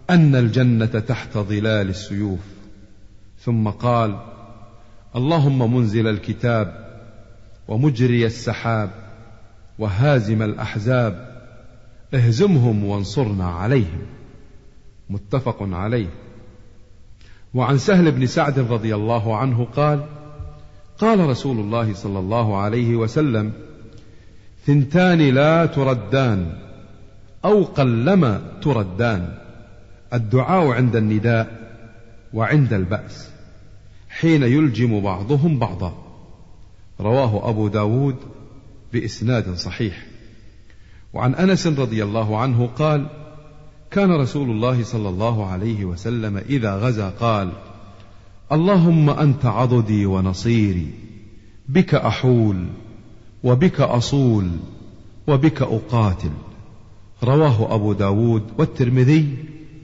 أن 0.10 0.36
الجنة 0.36 0.86
تحت 0.86 1.38
ظلال 1.38 1.89
السيوف. 1.89 2.39
ثم 3.39 3.69
قال 3.69 4.19
اللهم 5.15 5.76
منزل 5.76 6.08
الكتاب 6.08 6.89
ومجري 7.67 8.26
السحاب 8.26 8.89
وهازم 9.80 10.41
الأحزاب 10.41 11.28
اهزمهم 12.13 12.84
وانصرنا 12.84 13.50
عليهم. 13.50 14.02
متفق 15.10 15.58
عليه. 15.62 16.10
وعن 17.54 17.78
سهل 17.78 18.12
بن 18.12 18.26
سعد 18.26 18.60
رضي 18.60 18.95
الله 18.95 19.38
عنه 19.38 19.67
قال 19.76 20.06
قال 20.98 21.19
رسول 21.19 21.60
الله 21.60 21.93
صلى 21.93 22.19
الله 22.19 22.58
عليه 22.58 22.95
وسلم 22.95 23.52
ثنتان 24.65 25.19
لا 25.19 25.65
تردان 25.65 26.58
أو 27.45 27.63
قلما 27.63 28.41
تردان. 28.62 29.38
الدعاء 30.13 30.67
عند 30.67 30.95
النداء 30.95 31.72
وعند 32.34 32.74
البأس 32.74 33.30
حين 34.10 34.43
يلجم 34.43 35.02
بعضهم 35.02 35.60
بعضا. 35.60 35.93
رواه 37.00 37.50
أبو 37.50 37.67
داود 37.67 38.15
بإسناد 38.93 39.54
صحيح. 39.54 40.09
وعن 41.13 41.36
أنس 41.36 41.67
رضي 41.67 42.04
الله 42.04 42.38
عنه 42.38 42.69
قال 42.78 43.06
كان 43.91 44.12
رسول 44.12 44.50
الله 44.50 44.84
صلى 44.84 45.10
الله 45.10 45.45
عليه 45.45 45.86
وسلم 45.86 46.38
إذا 46.38 46.76
غزا 46.76 47.10
قال 47.10 47.52
اللهم 48.52 49.10
أنت 49.10 49.45
عضدي 49.45 50.06
ونصيري 50.06 50.88
بك 51.69 51.95
أحول 51.95 52.65
وبك 53.43 53.82
أصول 53.82 54.50
وبك 55.28 55.62
أقاتل. 55.62 56.32
رواه 57.24 57.76
أبو 57.76 57.93
داود 57.93 58.43
والترمذي 58.58 59.36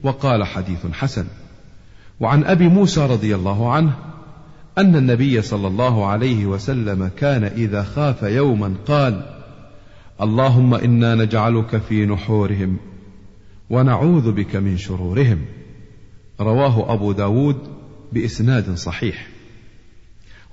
وقال 0.04 0.44
حديث 0.44 0.88
حسن. 0.94 1.26
وعن 2.20 2.44
أبي 2.44 2.68
موسى 2.68 3.06
رضي 3.06 3.36
الله 3.36 3.72
عنه 3.72 3.94
أن 4.78 4.96
النبي 4.96 5.42
صلى 5.42 5.68
الله 5.68 6.06
عليه 6.06 6.46
وسلم 6.46 7.12
كان 7.18 7.44
إذا 7.44 7.84
خاف 7.84 8.24
يوما 8.24 8.74
قال 8.88 9.35
اللهم 10.22 10.74
إنا 10.74 11.16
نجعلك 11.16 11.78
في 11.78 12.06
نحورهم 12.06 12.78
ونعوذ 13.70 14.32
بك 14.32 14.56
من 14.56 14.78
شرورهم. 14.78 15.42
رواه 16.40 16.94
أبو 16.94 17.12
داود 17.12 17.58
بإسناد 18.14 18.76
صحيح. 18.76 19.28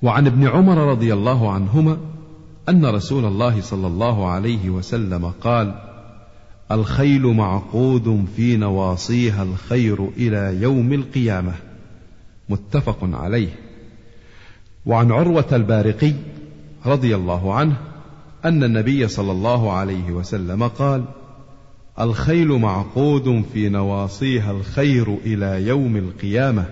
وعن 0.03 0.27
ابن 0.27 0.49
عمر 0.49 0.91
رضي 0.91 1.13
الله 1.13 1.53
عنهما 1.53 1.99
أن 2.69 2.87
رسول 2.87 3.25
الله 3.25 3.61
صلى 3.61 3.87
الله 3.87 4.31
عليه 4.31 4.71
وسلم 4.71 5.33
قال 5.41 5.75
الخيل 6.71 7.27
معقود 7.27 8.27
في 8.37 8.57
نواصيها 8.57 9.43
الخير 9.43 10.09
إلى 10.17 10.63
يوم 10.63 10.93
القيامة. 10.93 11.55
متفق 12.49 12.99
عليه. 13.03 13.49
وعن 14.87 15.13
عروة 15.13 15.49
البارقي 15.53 16.13
رضي 16.87 17.17
الله 17.17 17.55
عنه 17.55 17.92
أن 18.45 18.65
النبي 18.65 19.09
صلى 19.09 19.33
الله 19.33 19.73
عليه 19.73 20.11
وسلم 20.11 20.69
قال 20.69 21.05
الخيل 22.01 22.49
معقود 22.49 23.45
في 23.53 23.69
نواصيها 23.69 24.51
الخير 24.51 25.15
إلى 25.25 25.67
يوم 25.67 25.97
القيامة 25.97 26.67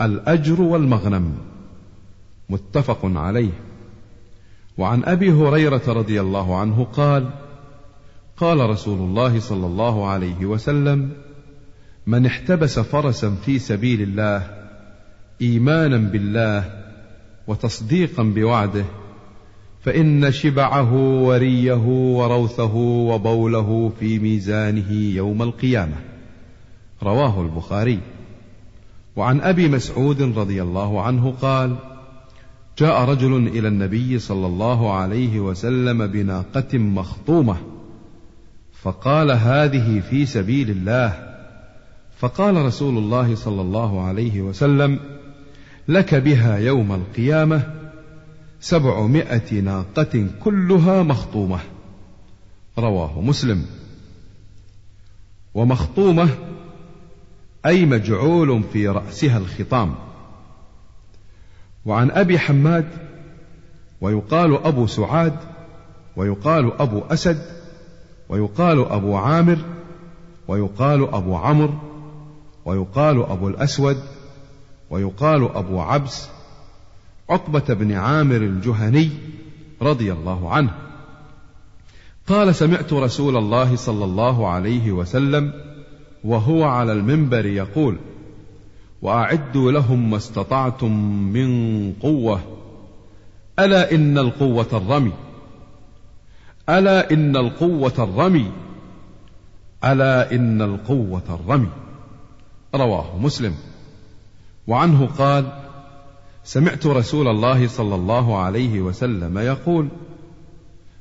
الأجر 0.00 0.62
والمغنم 0.62 1.34
متفق 2.48 3.00
عليه. 3.04 3.50
وعن 4.78 5.04
أبي 5.04 5.32
هريرة 5.32 5.82
رضي 5.88 6.20
الله 6.20 6.58
عنه 6.58 6.84
قال 6.84 7.30
قال 8.36 8.70
رسول 8.70 8.98
الله 8.98 9.40
صلى 9.40 9.66
الله 9.66 10.08
عليه 10.08 10.46
وسلم 10.46 11.10
من 12.06 12.26
احتبس 12.26 12.78
فرسا 12.78 13.36
في 13.44 13.58
سبيل 13.58 14.02
الله 14.02 14.50
إيمانا 15.42 15.98
بالله 15.98 16.84
وتصديقا 17.46 18.22
بوعده 18.22 18.84
فإن 19.84 20.32
شبعه 20.32 20.94
وريه 21.22 21.86
وروثه 22.16 22.74
وبوله 22.76 23.92
في 24.00 24.18
ميزانه 24.18 24.92
يوم 24.92 25.42
القيامة. 25.42 25.96
رواه 27.02 27.42
البخاري. 27.42 27.98
وعن 29.16 29.40
أبي 29.40 29.68
مسعود 29.68 30.22
رضي 30.22 30.62
الله 30.62 31.02
عنه 31.02 31.34
قال 31.42 31.76
جاء 32.78 33.04
رجل 33.04 33.46
إلى 33.48 33.68
النبي 33.68 34.18
صلى 34.18 34.46
الله 34.46 34.92
عليه 34.94 35.40
وسلم 35.40 36.06
بناقة 36.06 36.78
مخطومة 36.78 37.56
فقال 38.82 39.30
هذه 39.30 40.00
في 40.00 40.26
سبيل 40.26 40.70
الله. 40.70 41.34
فقال 42.18 42.56
رسول 42.56 42.98
الله 42.98 43.34
صلى 43.34 43.60
الله 43.60 44.04
عليه 44.04 44.40
وسلم 44.40 44.98
لك 45.88 46.14
بها 46.14 46.58
يوم 46.58 46.92
القيامة 46.92 47.83
سبعمائة 48.64 49.60
ناقة 49.60 50.26
كلها 50.44 51.02
مخطومة. 51.02 51.58
رواه 52.78 53.20
مسلم. 53.20 53.66
ومخطومة 55.54 56.28
أي 57.66 57.86
مجعول 57.86 58.62
في 58.72 58.88
رأسها 58.88 59.38
الخطام. 59.38 59.94
وعن 61.86 62.10
أبي 62.10 62.38
حماد 62.38 62.88
ويقال 64.00 64.66
أبو 64.66 64.86
سعاد 64.86 65.36
ويقال 66.16 66.72
أبو 66.80 67.00
أسد 67.00 67.42
ويقال 68.28 68.84
أبو 68.84 69.16
عامر 69.16 69.58
ويقال 70.48 71.14
أبو 71.14 71.36
عمرو 71.36 71.74
ويقال 72.64 73.22
أبو 73.22 73.48
الأسود 73.48 74.02
ويقال 74.90 75.56
أبو 75.56 75.80
عبس 75.80 76.28
عقبة 77.30 77.74
بن 77.74 77.92
عامر 77.92 78.36
الجهني 78.36 79.10
رضي 79.82 80.12
الله 80.12 80.50
عنه. 80.50 80.74
قال 82.26 82.54
سمعت 82.54 82.92
رسول 82.92 83.36
الله 83.36 83.76
صلى 83.76 84.04
الله 84.04 84.48
عليه 84.48 84.92
وسلم 84.92 85.52
وهو 86.24 86.64
على 86.64 86.92
المنبر 86.92 87.46
يقول 87.46 87.96
وأعدوا 89.02 89.72
لهم 89.72 90.10
ما 90.10 90.16
استطعتم 90.16 90.92
من 91.32 91.92
قوة. 91.92 92.40
ألا 93.58 93.94
إن 93.94 94.18
القوة 94.18 94.68
الرمي. 94.72 95.12
ألا 96.68 97.10
إن 97.10 97.36
القوة 97.36 97.94
الرمي. 97.98 98.52
ألا 99.84 100.34
إن 100.34 100.62
القوة 100.62 101.40
الرمي. 101.40 101.68
رواه 102.74 103.18
مسلم. 103.18 103.54
وعنه 104.66 105.06
قال 105.06 105.63
سمعت 106.44 106.86
رسول 106.86 107.28
الله 107.28 107.68
صلى 107.68 107.94
الله 107.94 108.38
عليه 108.38 108.80
وسلم 108.80 109.38
يقول 109.38 109.88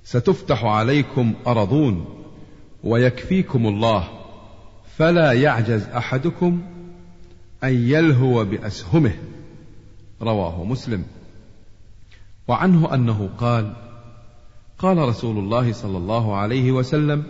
ستفتح 0.04 0.66
عليكم 0.66 1.34
أرضون 1.48 2.06
ويكفيكم 2.84 3.68
الله 3.68 4.10
فلا 4.98 5.32
يعجز 5.32 5.84
أحدكم 5.84 6.62
أن 7.64 7.74
يلهو 7.74 8.46
بأسهمه. 8.46 9.14
رواه 10.22 10.64
مسلم. 10.64 11.06
وعنه 12.48 12.94
أنه 12.94 13.30
قال 13.38 13.74
قال 14.80 14.98
رسول 14.98 15.38
الله 15.38 15.74
صلى 15.74 15.98
الله 15.98 16.36
عليه 16.36 16.72
وسلم 16.72 17.24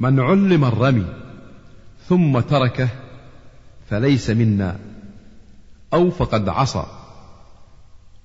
من 0.00 0.20
علم 0.20 0.64
الرمي 0.64 1.06
ثم 2.08 2.40
تركه 2.40 2.88
فليس 3.90 4.30
منا. 4.30 4.85
أو 5.94 6.10
فقد 6.10 6.48
عصى. 6.48 6.86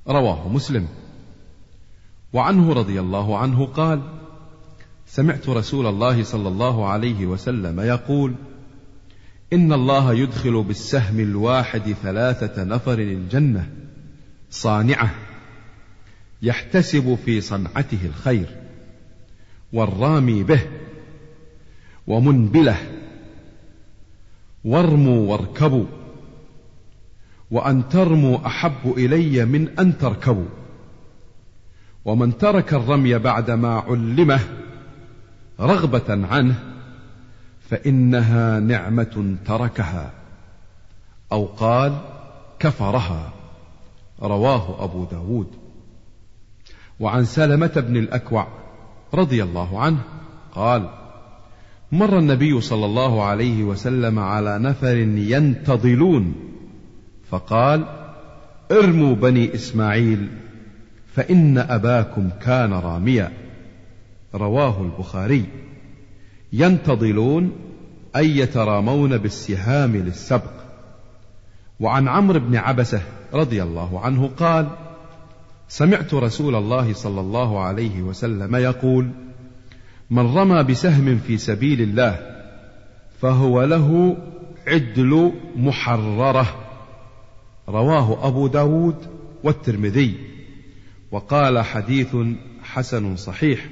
رواه 0.07 0.47
مسلم. 0.47 0.87
وعنه 2.33 2.73
رضي 2.73 2.99
الله 2.99 3.37
عنه 3.37 3.65
قال 3.65 4.01
سمعت 5.07 5.49
رسول 5.49 5.85
الله 5.85 6.23
صلى 6.23 6.47
الله 6.47 6.87
عليه 6.87 7.25
وسلم 7.25 7.79
يقول 7.79 8.35
إن 9.53 9.73
الله 9.73 10.13
يدخل 10.13 10.63
بالسهم 10.63 11.19
الواحد 11.19 11.95
ثلاثة 12.03 12.63
نفر 12.63 12.99
الجنة 12.99 13.69
صانعة 14.51 15.11
يحتسب 16.41 17.17
في 17.25 17.41
صنعته 17.41 18.05
الخير 18.05 18.57
والرامي 19.73 20.43
به 20.43 20.61
ومنبله. 22.07 22.77
وارموا 24.65 25.31
واركبوا. 25.31 25.85
وأن 27.51 27.89
ترموا 27.89 28.37
أحب 28.45 28.93
إلي 28.97 29.45
من 29.45 29.79
أن 29.79 29.97
تركبوا. 29.97 30.49
ومن 32.05 32.37
ترك 32.37 32.73
الرمي 32.73 33.17
بعدما 33.17 33.73
علمه 33.79 34.39
رغبة 35.59 36.27
عنه 36.27 36.55
فإنها 37.69 38.59
نعمة 38.59 39.35
تركها 39.45 40.11
أو 41.31 41.45
قال 41.45 41.97
كفرها. 42.59 43.33
رواه 44.21 44.83
أبو 44.83 45.05
داود. 45.05 45.47
وعن 46.99 47.25
سلمة 47.25 47.73
بن 47.87 47.97
الأكوع 47.97 48.47
رضي 49.13 49.43
الله 49.43 49.79
عنه 49.79 49.99
قال 50.55 50.89
مر 51.91 52.19
النبي 52.19 52.61
صلى 52.61 52.85
الله 52.85 53.23
عليه 53.23 53.63
وسلم 53.63 54.19
على 54.19 54.59
نفر 54.59 54.95
ينتظلون 55.17 56.50
فقال 57.31 57.85
ارموا 58.71 59.15
بني 59.15 59.55
إسماعيل 59.55 60.27
فإن 61.15 61.57
أباكم 61.57 62.29
كان 62.41 62.73
راميا. 62.73 63.31
رواه 64.35 64.81
البخاري. 64.81 65.45
ينتظلون 66.53 67.51
اي 68.15 68.37
يترامون 68.37 69.17
بالسهام 69.17 69.95
للسبق. 69.95 70.51
وعن 71.79 72.07
عمرو 72.07 72.39
بن 72.39 72.55
عبسة 72.55 73.01
رضي 73.33 73.63
الله 73.63 73.99
عنه 73.99 74.27
قال 74.27 74.67
سمعت 75.67 76.13
رسول 76.13 76.55
الله 76.55 76.93
صلى 76.93 77.21
الله 77.21 77.59
عليه 77.59 78.01
وسلم 78.01 78.55
يقول 78.55 79.11
من 80.09 80.37
رمى 80.37 80.63
بسهم 80.63 81.19
في 81.27 81.37
سبيل 81.37 81.81
الله 81.81 82.19
فهو 83.21 83.63
له 83.63 84.17
عدل 84.67 85.33
محررة. 85.55 86.70
رواه 87.69 88.27
أبو 88.27 88.47
داود 88.47 88.95
والترمذي 89.43 90.15
وقال 91.11 91.59
حديث 91.59 92.15
حسن 92.63 93.15
صحيح 93.15 93.65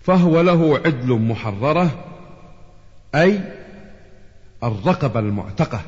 فهو 0.00 0.40
له 0.40 0.78
عدل 0.78 1.12
محررة 1.12 2.04
أي 3.14 3.40
الرقبة 4.62 5.20
المعتقة. 5.20 5.80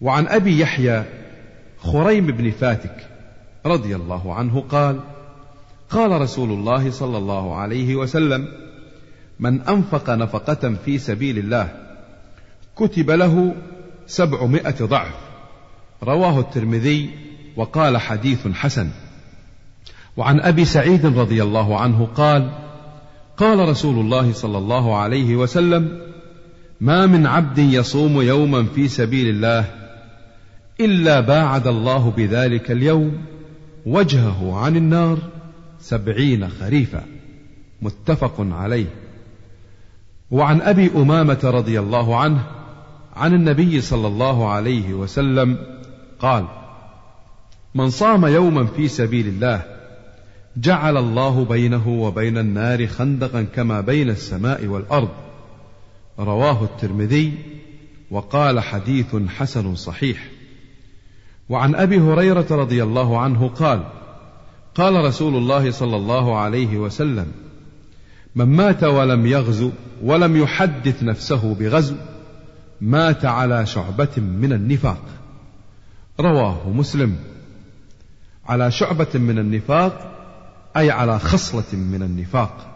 وعن 0.00 0.26
أبي 0.26 0.60
يحيى 0.60 1.04
خريم 1.78 2.26
بن 2.26 2.50
فاتك 2.50 3.08
رضي 3.66 3.96
الله 3.96 4.34
عنه 4.34 4.60
قال 4.60 5.00
قال 5.90 6.20
رسول 6.20 6.50
الله 6.50 6.90
صلى 6.90 7.18
الله 7.18 7.56
عليه 7.56 7.96
وسلم 7.96 8.48
من 9.40 9.60
أنفق 9.60 10.10
نفقة 10.10 10.74
في 10.84 10.98
سبيل 10.98 11.38
الله 11.38 11.96
كتب 12.76 13.10
له 13.10 13.54
سبعمائة 14.06 14.84
ضعف. 14.84 15.14
رواه 16.02 16.40
الترمذي 16.40 17.10
وقال 17.56 17.98
حديث 17.98 18.48
حسن. 18.48 18.88
وعن 20.16 20.40
أبي 20.40 20.64
سعيد 20.64 21.06
رضي 21.06 21.42
الله 21.42 21.80
عنه 21.80 22.08
قال 22.14 22.50
قال 23.36 23.68
رسول 23.68 23.98
الله 23.98 24.32
صلى 24.32 24.58
الله 24.58 24.96
عليه 24.96 25.36
وسلم 25.36 26.00
ما 26.80 27.06
من 27.06 27.26
عبد 27.26 27.58
يصوم 27.58 28.20
يوما 28.20 28.64
في 28.74 28.88
سبيل 28.88 29.28
الله 29.28 29.64
إلا 30.80 31.20
باعد 31.20 31.66
الله 31.66 32.10
بذلك 32.10 32.70
اليوم 32.70 33.24
وجهه 33.86 34.56
عن 34.56 34.76
النار 34.76 35.18
سبعين 35.80 36.48
خريفا. 36.48 37.04
متفق 37.82 38.34
عليه. 38.38 38.86
وعن 40.30 40.60
أبي 40.60 40.90
أمامة 40.96 41.40
رضي 41.44 41.80
الله 41.80 42.16
عنه 42.16 42.44
عن 43.16 43.34
النبي 43.34 43.80
صلى 43.80 44.06
الله 44.06 44.48
عليه 44.48 44.94
وسلم 44.94 45.58
قال 46.18 46.46
من 47.74 47.90
صام 47.90 48.26
يوما 48.26 48.66
في 48.66 48.88
سبيل 48.88 49.26
الله 49.26 49.64
جعل 50.56 50.96
الله 50.96 51.44
بينه 51.44 51.88
وبين 51.88 52.38
النار 52.38 52.86
خندقا 52.86 53.42
كما 53.42 53.80
بين 53.80 54.10
السماء 54.10 54.66
والأرض 54.66 55.08
رواه 56.18 56.64
الترمذي 56.64 57.32
وقال 58.10 58.60
حديث 58.60 59.16
حسن 59.28 59.74
صحيح. 59.74 60.28
وعن 61.48 61.74
أبي 61.74 62.00
هريرة 62.00 62.46
رضي 62.50 62.82
الله 62.82 63.18
عنه 63.18 63.48
قال 63.48 63.84
قال 64.74 65.04
رسول 65.04 65.36
الله 65.36 65.70
صلى 65.70 65.96
الله 65.96 66.38
عليه 66.38 66.76
وسلم 66.76 67.26
من 68.34 68.44
مات 68.44 68.84
ولم 68.84 69.26
يغزو 69.26 69.70
ولم 70.02 70.36
يحدث 70.36 71.02
نفسه 71.02 71.54
بغزو 71.54 71.94
مات 72.82 73.24
على 73.24 73.66
شعبة 73.66 74.18
من 74.18 74.52
النفاق. 74.52 75.02
رواه 76.20 76.68
مسلم. 76.68 77.16
على 78.46 78.70
شعبة 78.70 79.08
من 79.14 79.38
النفاق 79.38 80.12
أي 80.76 80.90
على 80.90 81.18
خصلة 81.18 81.78
من 81.78 82.02
النفاق. 82.02 82.66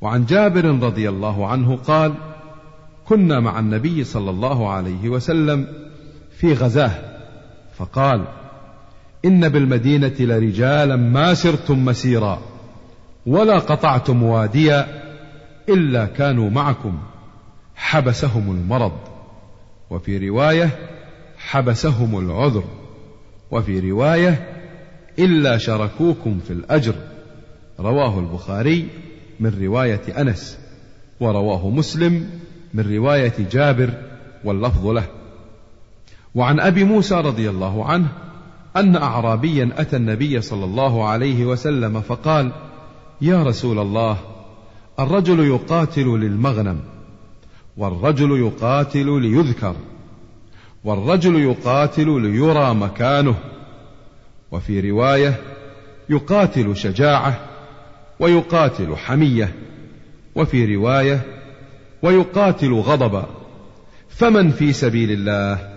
وعن 0.00 0.24
جابر 0.26 0.64
رضي 0.64 1.08
الله 1.08 1.46
عنه 1.46 1.76
قال 1.76 2.14
كنا 3.04 3.40
مع 3.40 3.58
النبي 3.58 4.04
صلى 4.04 4.30
الله 4.30 4.72
عليه 4.72 5.08
وسلم 5.08 5.66
في 6.36 6.54
غزاة 6.54 6.90
فقال 7.78 8.24
إن 9.24 9.48
بالمدينة 9.48 10.14
لرجالا 10.20 10.96
ما 10.96 11.34
سرتم 11.34 11.84
مسيرا 11.84 12.38
ولا 13.26 13.58
قطعتم 13.58 14.22
واديا 14.22 15.02
إلا 15.68 16.06
كانوا 16.06 16.50
معكم 16.50 16.98
حبسهم 17.82 18.50
المرض 18.50 18.92
وفي 19.90 20.28
رواية 20.28 20.78
حبسهم 21.38 22.18
العذر 22.18 22.64
وفي 23.50 23.90
رواية 23.90 24.48
إلا 25.18 25.58
شركوكم 25.58 26.38
في 26.46 26.52
الأجر 26.52 26.94
رواه 27.80 28.18
البخاري 28.18 28.88
من 29.40 29.58
رواية 29.62 30.00
أنس 30.18 30.58
ورواه 31.20 31.70
مسلم 31.70 32.30
من 32.74 32.94
رواية 32.96 33.34
جابر 33.52 33.90
واللفظ 34.44 34.86
له. 34.86 35.04
وعن 36.34 36.60
أبي 36.60 36.84
موسى 36.84 37.14
رضي 37.14 37.50
الله 37.50 37.84
عنه 37.84 38.08
أن 38.76 38.96
أعرابيا 38.96 39.70
أتى 39.76 39.96
النبي 39.96 40.40
صلى 40.40 40.64
الله 40.64 41.08
عليه 41.08 41.46
وسلم 41.46 42.00
فقال 42.00 42.52
يا 43.20 43.42
رسول 43.42 43.78
الله 43.78 44.16
الرجل 45.00 45.46
يقاتل 45.46 46.06
للمغنم 46.06 46.91
والرجل 47.76 48.38
يقاتل 48.38 49.20
ليذكر 49.20 49.76
والرجل 50.84 51.40
يقاتل 51.40 52.22
ليرى 52.22 52.74
مكانه. 52.74 53.34
وفي 54.52 54.90
رواية 54.90 55.40
يقاتل 56.08 56.76
شجاعة 56.76 57.40
ويقاتل 58.20 58.96
حمية. 58.96 59.54
وفي 60.34 60.76
رواية 60.76 61.20
ويقاتل 62.02 62.72
غضبا. 62.72 63.26
فمن 64.08 64.50
في 64.50 64.72
سبيل 64.72 65.10
الله؟ 65.10 65.68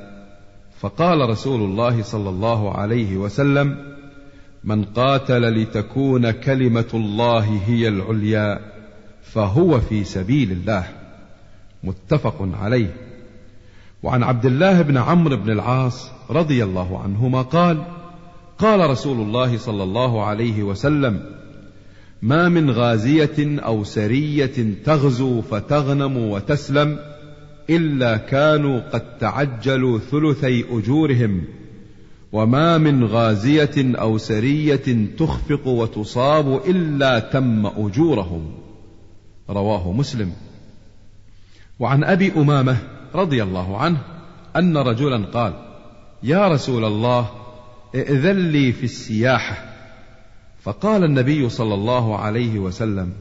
فقال 0.80 1.30
رسول 1.30 1.62
الله 1.62 2.04
صلى 2.04 2.30
الله 2.30 2.78
عليه 2.78 3.18
وسلم 3.18 3.96
من 4.64 4.84
قاتل 4.84 5.62
لتكون 5.62 6.32
كلمة 6.32 6.90
الله 6.94 7.62
هي 7.68 7.88
العليا 7.88 8.60
فهو 9.24 9.80
في 9.80 10.04
سبيل 10.04 10.52
الله. 10.52 11.05
متفق 11.86 12.50
عليه. 12.62 12.96
وعن 14.04 14.24
عبد 14.24 14.46
الله 14.46 14.82
بن 14.82 14.98
عمرو 14.98 15.38
بن 15.38 15.52
العاص 15.52 16.10
رضي 16.30 16.64
الله 16.64 17.00
عنهما 17.00 17.42
قال 17.42 17.84
قال 18.58 18.90
رسول 18.90 19.22
الله 19.22 19.58
صلى 19.58 19.84
الله 19.84 20.26
عليه 20.26 20.64
وسلم 20.64 21.22
ما 22.22 22.50
من 22.50 22.72
غازية 22.72 23.60
أو 23.60 23.84
سرية 23.84 24.84
تغزو 24.86 25.42
فتغنم 25.42 26.18
وتسلم 26.18 27.00
إلا 27.70 28.18
كانوا 28.18 28.80
قد 28.80 29.18
تعجلوا 29.18 30.00
ثلثي 30.00 30.66
أجورهم 30.72 31.44
وما 32.32 32.78
من 32.78 33.04
غازية 33.04 33.76
أو 33.78 34.18
سرية 34.18 35.08
تخفق 35.18 35.68
وتصاب 35.68 36.62
إلا 36.68 37.20
تم 37.20 37.66
أجورهم. 37.66 38.52
رواه 39.50 39.92
مسلم. 39.92 40.32
وعن 41.80 42.04
أبي 42.04 42.32
أمامة 42.32 42.78
رضي 43.16 43.44
الله 43.44 43.78
عنه 43.78 44.02
أن 44.56 44.78
رجلا 44.78 45.26
قال 45.26 45.54
يا 46.24 46.48
رسول 46.48 46.86
الله 46.86 47.30
ائذن 47.96 48.52
لي 48.52 48.72
في 48.72 48.84
السياحة. 48.84 49.58
فقال 50.64 51.04
النبي 51.04 51.50
صلى 51.50 51.74
الله 51.74 52.20
عليه 52.20 52.60
وسلم 52.60 53.14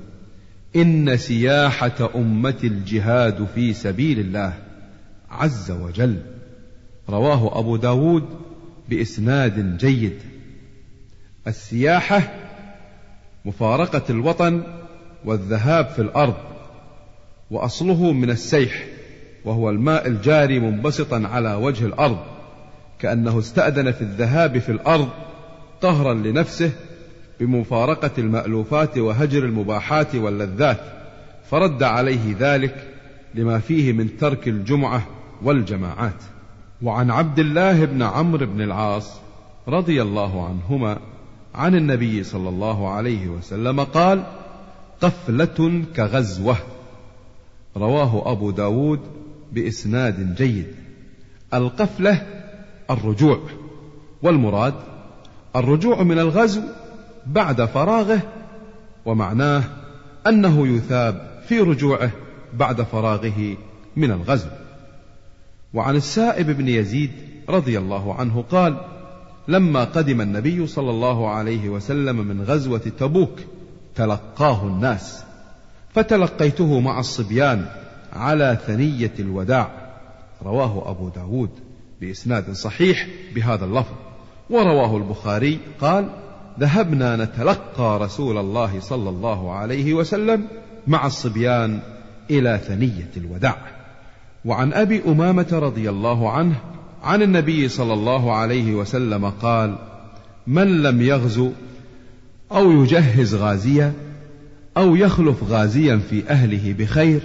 إن 0.77 1.17
سياحة 1.17 2.11
امتي 2.15 2.67
الجهاد 2.67 3.47
في 3.55 3.73
سبيل 3.73 4.19
الله 4.19 4.55
عز 5.31 5.71
وجل. 5.71 6.23
رواه 7.09 7.59
أبو 7.59 7.77
داود 7.77 8.25
بإسناد 8.89 9.79
جيد. 9.79 10.19
السياحة 11.47 12.35
مفارقة 13.45 14.03
الوطن 14.11 14.63
والذهاب 15.25 15.87
في 15.87 16.03
الأرض. 16.03 16.54
وأصله 17.51 18.13
من 18.13 18.31
السيح 18.31 18.87
وهو 19.45 19.71
الماء 19.71 20.07
الجاري 20.07 20.61
منبسطا 20.61 21.23
على 21.33 21.55
وجه 21.55 21.87
الأرض 21.87 22.19
كأنه 22.99 23.39
استأذن 23.39 23.93
في 23.93 24.03
الذهاب 24.03 24.59
في 24.59 24.73
الأرض 24.73 25.09
طهرا 25.81 26.15
لنفسه 26.15 26.71
بمفارقة 27.41 28.11
المألوفات 28.19 28.99
وهجر 28.99 29.45
المباحات 29.45 30.15
واللذات 30.15 30.81
فرد 31.51 31.83
عليه 31.83 32.37
ذلك 32.39 32.89
لما 33.35 33.59
فيه 33.59 33.93
من 33.93 34.17
ترك 34.17 34.49
الجمعة 34.49 35.07
والجماعات. 35.43 36.23
وعن 36.83 37.11
عبد 37.11 37.39
الله 37.39 37.85
بن 37.85 38.03
عمرو 38.03 38.47
بن 38.47 38.61
العاص 38.61 39.21
رضي 39.69 40.03
الله 40.03 40.49
عنهما 40.49 40.99
عن 41.55 41.75
النبي 41.75 42.25
صلى 42.25 42.49
الله 42.49 42.89
عليه 42.89 43.29
وسلم 43.29 43.81
قال 43.81 44.23
قفلة 45.01 45.83
كغزوة. 45.97 46.57
رواه 47.77 48.33
أبو 48.33 48.51
داود 48.51 49.01
بإسناد 49.53 50.35
جيد. 50.35 50.67
القفلة 51.55 52.27
الرجوع 52.91 53.41
والمراد 54.23 54.75
الرجوع 55.57 56.03
من 56.03 56.19
الغزو 56.19 56.63
بعد 57.27 57.65
فراغه 57.65 58.23
ومعناه 59.07 59.65
أنه 60.27 60.67
يثاب 60.67 61.41
في 61.49 61.61
رجوعه 61.61 62.11
بعد 62.55 62.83
فراغه 62.83 63.57
من 63.97 64.11
الغزو. 64.11 64.49
وعن 65.75 65.97
السائب 65.97 66.51
بن 66.51 66.69
يزيد 66.69 67.11
رضي 67.49 67.79
الله 67.79 68.15
عنه 68.15 68.45
قال 68.51 68.77
لما 69.49 69.85
قدم 69.85 70.21
النبي 70.21 70.67
صلى 70.67 70.91
الله 70.91 71.29
عليه 71.29 71.69
وسلم 71.69 72.17
من 72.17 72.43
غزوة 72.43 72.79
تبوك 72.79 73.41
تلقاه 73.95 74.67
الناس. 74.67 75.25
فتلقيته 75.95 76.81
مع 76.81 77.01
الصبيان 77.01 77.67
على 78.13 78.59
ثنية 78.67 79.13
الوداع. 79.19 79.71
رواه 80.43 80.91
أبو 80.91 81.09
داود 81.09 81.51
بإسناد 82.01 82.53
صحيح 82.53 83.07
بهذا 83.35 83.65
اللفظ. 83.65 83.95
ورواه 84.51 84.97
البخاري 84.97 85.59
قال 85.81 86.09
ذهبنا 86.61 87.17
نتلقى 87.17 87.99
رسول 88.01 88.39
الله 88.39 88.81
صلى 88.81 89.11
الله 89.11 89.53
عليه 89.53 89.95
وسلم 89.95 90.49
مع 90.87 91.07
الصبيان 91.07 91.81
إلى 92.31 92.61
ثنية 92.67 93.11
الوداع. 93.17 93.57
وعن 94.45 94.73
أبي 94.73 95.03
أمامة 95.07 95.49
رضي 95.53 95.91
الله 95.91 96.31
عنه 96.31 96.57
عن 97.03 97.23
النبي 97.23 97.69
صلى 97.69 97.93
الله 97.93 98.35
عليه 98.35 98.75
وسلم 98.75 99.31
قال 99.31 99.79
من 100.47 100.83
لم 100.83 101.03
يغزو 101.03 101.51
أو 102.53 102.83
يجهز 102.83 103.35
غازيا 103.35 103.93
أو 104.77 104.97
يخلف 104.97 105.45
غازيا 105.45 106.01
في 106.11 106.29
أهله 106.29 106.73
بخير 106.73 107.21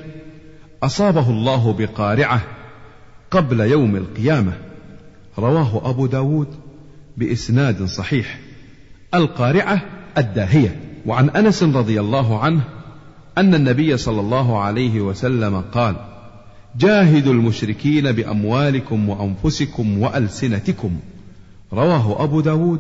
أصابه 0.84 1.30
الله 1.30 1.74
بقارعة 1.74 2.42
قبل 3.32 3.60
يوم 3.60 3.96
القيامة. 3.96 4.54
رواه 5.40 5.90
أبو 5.90 6.06
داود 6.06 6.48
بإسناد 7.18 7.84
صحيح. 7.84 8.40
القارعة 9.14 9.82
الداهية. 10.18 10.80
وعن 11.06 11.30
أنس 11.30 11.64
رضي 11.64 12.00
الله 12.00 12.40
عنه 12.40 12.62
أن 13.38 13.56
النبي 13.56 13.98
صلى 13.98 14.20
الله 14.20 14.60
عليه 14.62 15.02
وسلم 15.02 15.62
قال 15.62 15.96
جاهدوا 16.78 17.34
المشركين 17.34 18.12
بأموالكم 18.12 19.10
وأنفسكم 19.10 20.02
وألسنتكم. 20.02 21.00
رواه 21.74 22.24
أبو 22.24 22.42
داود 22.42 22.80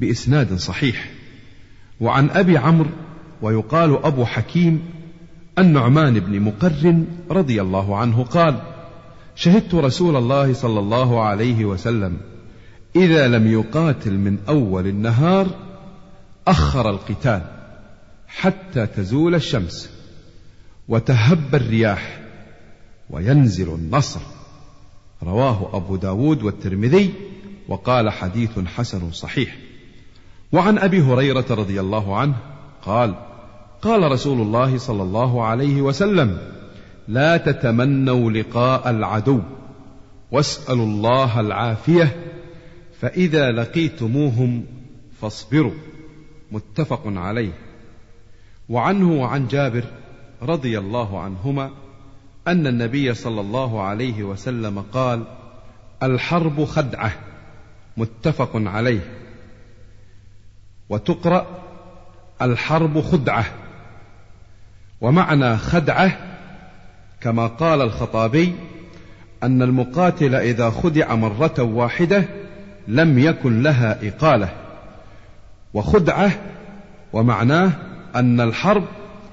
بإسناد 0.00 0.54
صحيح. 0.54 1.10
وعن 2.00 2.30
أبي 2.30 2.58
عمرو 2.58 2.90
ويقال 3.42 4.04
أبو 4.04 4.24
حكيم 4.24 4.82
النعمان 5.58 6.20
بن 6.20 6.40
مقرن 6.40 7.06
رضي 7.30 7.62
الله 7.62 7.96
عنه 7.96 8.24
قال 8.24 8.60
شهدت 9.34 9.74
رسول 9.74 10.16
الله 10.16 10.52
صلى 10.52 10.80
الله 10.80 11.22
عليه 11.22 11.64
وسلم 11.64 12.16
إذا 12.96 13.28
لم 13.28 13.52
يقاتل 13.52 14.12
من 14.12 14.38
أول 14.48 14.86
النهار 14.86 15.46
أخر 16.48 16.90
القتال 16.90 17.42
حتى 18.28 18.86
تزول 18.86 19.34
الشمس 19.34 19.90
وتهب 20.88 21.54
الرياح 21.54 22.20
وينزل 23.10 23.74
النصر 23.74 24.20
رواه 25.22 25.76
أبو 25.76 25.96
داود 25.96 26.42
والترمذي 26.42 27.12
وقال 27.68 28.10
حديث 28.10 28.58
حسن 28.58 29.12
صحيح. 29.12 29.56
وعن 30.52 30.78
أبي 30.78 31.00
هريرة 31.00 31.46
رضي 31.50 31.80
الله 31.80 32.16
عنه 32.16 32.36
قال 32.86 33.14
قال 33.82 34.12
رسول 34.12 34.40
الله 34.40 34.78
صلى 34.78 35.02
الله 35.02 35.44
عليه 35.44 35.82
وسلم 35.82 36.38
لا 37.08 37.36
تتمنوا 37.36 38.30
لقاء 38.30 38.90
العدو 38.90 39.40
واسألوا 40.32 40.86
الله 40.86 41.40
العافية 41.40 42.16
فإذا 43.00 43.52
لقيتموهم 43.52 44.64
فاصبروا 45.20 45.74
متفق 46.52 47.02
عليه. 47.06 47.52
وعنه 48.68 49.12
وعن 49.12 49.46
جابر 49.46 49.84
رضي 50.42 50.78
الله 50.78 51.20
عنهما 51.20 51.70
أن 52.48 52.66
النبي 52.66 53.14
صلى 53.14 53.40
الله 53.40 53.82
عليه 53.82 54.22
وسلم 54.22 54.84
قال 54.92 55.24
الحرب 56.02 56.64
خدعة 56.64 57.12
متفق 57.96 58.50
عليه. 58.54 59.00
وتقرأ 60.88 61.65
الحرب 62.42 63.00
خدعة. 63.00 63.44
ومعنى 65.00 65.56
خدعة 65.56 66.16
كما 67.20 67.46
قال 67.46 67.82
الخطابي 67.82 68.52
أن 69.42 69.62
المقاتل 69.62 70.34
إذا 70.34 70.70
خدع 70.70 71.14
مرة 71.14 71.62
واحدة 71.62 72.24
لم 72.88 73.18
يكن 73.18 73.62
لها 73.62 74.08
إقالة. 74.08 74.48
وخدعة 75.74 76.30
ومعناه 77.12 77.72
أن 78.16 78.40
الحرب 78.40 78.84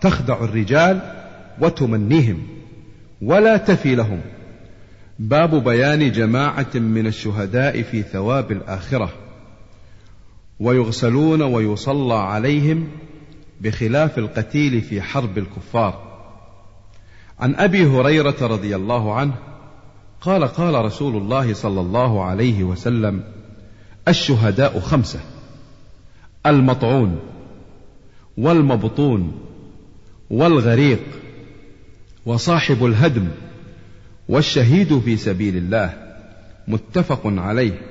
تخدع 0.02 0.44
الرجال 0.44 1.00
وتمنيهم 1.60 2.48
ولا 3.22 3.58
تفي 3.58 3.96
لهم. 3.96 4.22
باب 5.20 5.64
بيان 5.64 6.12
جماعة 6.12 6.76
من 6.76 7.08
الشهداء 7.08 7.82
في 7.82 8.02
ثواب 8.02 8.52
الآخرة. 8.52 9.23
ويغسلون 10.60 11.42
ويصلى 11.42 12.14
عليهم 12.14 12.88
بخلاف 13.62 14.18
القتيل 14.18 14.82
في 14.82 15.02
حرب 15.02 15.38
الكفار. 15.38 16.14
عن 17.40 17.56
أبي 17.56 17.86
هريرة 17.86 18.36
رضي 18.42 18.76
الله 18.76 19.14
عنه 19.14 19.34
قال 20.22 20.44
قال 20.44 20.86
رسول 20.86 21.16
الله 21.16 21.54
صلى 21.54 21.82
الله 21.82 22.24
عليه 22.24 22.64
وسلم 22.64 23.24
الشهداء 24.08 24.80
خمسة 24.80 25.20
المطعون 26.46 27.20
والمبطون 28.38 29.40
والغريق 30.30 31.04
وصاحب 32.26 32.86
الهدم 32.86 33.28
والشهيد 34.30 35.00
في 35.00 35.18
سبيل 35.18 35.58
الله 35.58 35.94
متفق 36.68 37.22
عليه. 37.26 37.82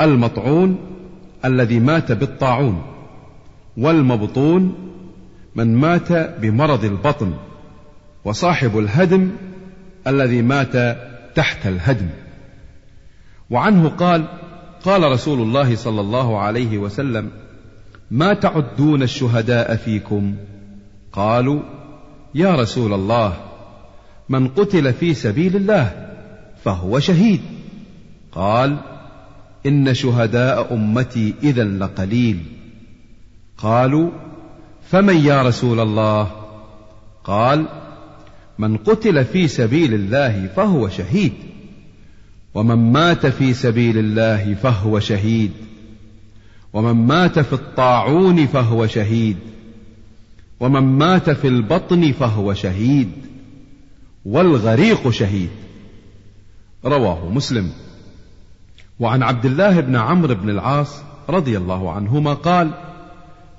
المطعون 0.00 0.78
الذي 1.44 1.80
مات 1.80 2.12
بالطاعون 2.12 2.82
والمبطون 3.76 4.74
من 5.54 5.76
مات 5.76 6.12
بمرض 6.12 6.84
البطن 6.84 7.32
وصاحب 8.24 8.78
الهدم 8.78 9.30
الذي 10.06 10.42
مات 10.42 10.98
تحت 11.34 11.66
الهدم. 11.66 12.08
وعنه 13.50 13.88
قال 13.88 14.24
قال 14.84 15.12
رسول 15.12 15.42
الله 15.42 15.76
صلى 15.76 16.00
الله 16.00 16.38
عليه 16.40 16.78
وسلم 16.78 17.30
ما 18.10 18.34
تعدون 18.34 19.02
الشهداء 19.02 19.76
فيكم؟ 19.76 20.34
قالوا 21.12 21.60
يا 22.34 22.54
رسول 22.54 22.92
الله 22.92 23.36
من 24.28 24.48
قتل 24.48 24.92
في 24.92 25.14
سبيل 25.14 25.56
الله 25.56 26.08
فهو 26.64 26.98
شهيد. 26.98 27.40
قال 28.32 28.76
إن 29.66 29.94
شهداء 29.94 30.74
أمتي 30.74 31.34
اذا 31.42 31.64
لقليل. 31.64 32.38
قالوا 33.58 34.10
فمن 34.90 35.16
يا 35.16 35.42
رسول 35.42 35.80
الله؟ 35.80 36.30
قال 37.24 37.66
من 38.58 38.76
قتل 38.76 39.24
في 39.24 39.48
سبيل 39.48 39.94
الله 39.94 40.46
فهو 40.56 40.88
شهيد 40.88 41.32
ومن 42.54 42.92
مات 42.92 43.26
في 43.26 43.54
سبيل 43.54 43.98
الله 43.98 44.54
فهو 44.54 45.00
شهيد 45.00 45.50
ومن 46.72 47.06
مات 47.06 47.38
في 47.38 47.52
الطاعون 47.52 48.46
فهو 48.46 48.86
شهيد 48.86 49.36
ومن 50.60 50.82
مات 50.82 51.30
في 51.30 51.48
البطن 51.48 52.12
فهو 52.12 52.54
شهيد 52.54 53.08
والغريق 54.24 55.10
شهيد. 55.10 55.50
رواه 56.84 57.28
مسلم. 57.28 57.70
وعن 59.00 59.22
عبد 59.22 59.46
الله 59.46 59.80
بن 59.80 59.96
عمرو 59.96 60.34
بن 60.34 60.50
العاص 60.50 61.02
رضي 61.28 61.56
الله 61.56 61.90
عنهما 61.90 62.34
قال 62.34 62.70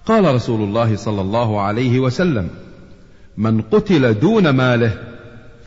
قال 0.06 0.36
رسول 0.36 0.62
الله 0.62 0.96
صلى 0.96 1.22
الله 1.22 1.62
عليه 1.62 2.00
وسلم 2.00 2.50
من 3.38 3.62
قتل 3.62 4.20
دون 4.20 4.50
ماله 4.50 4.98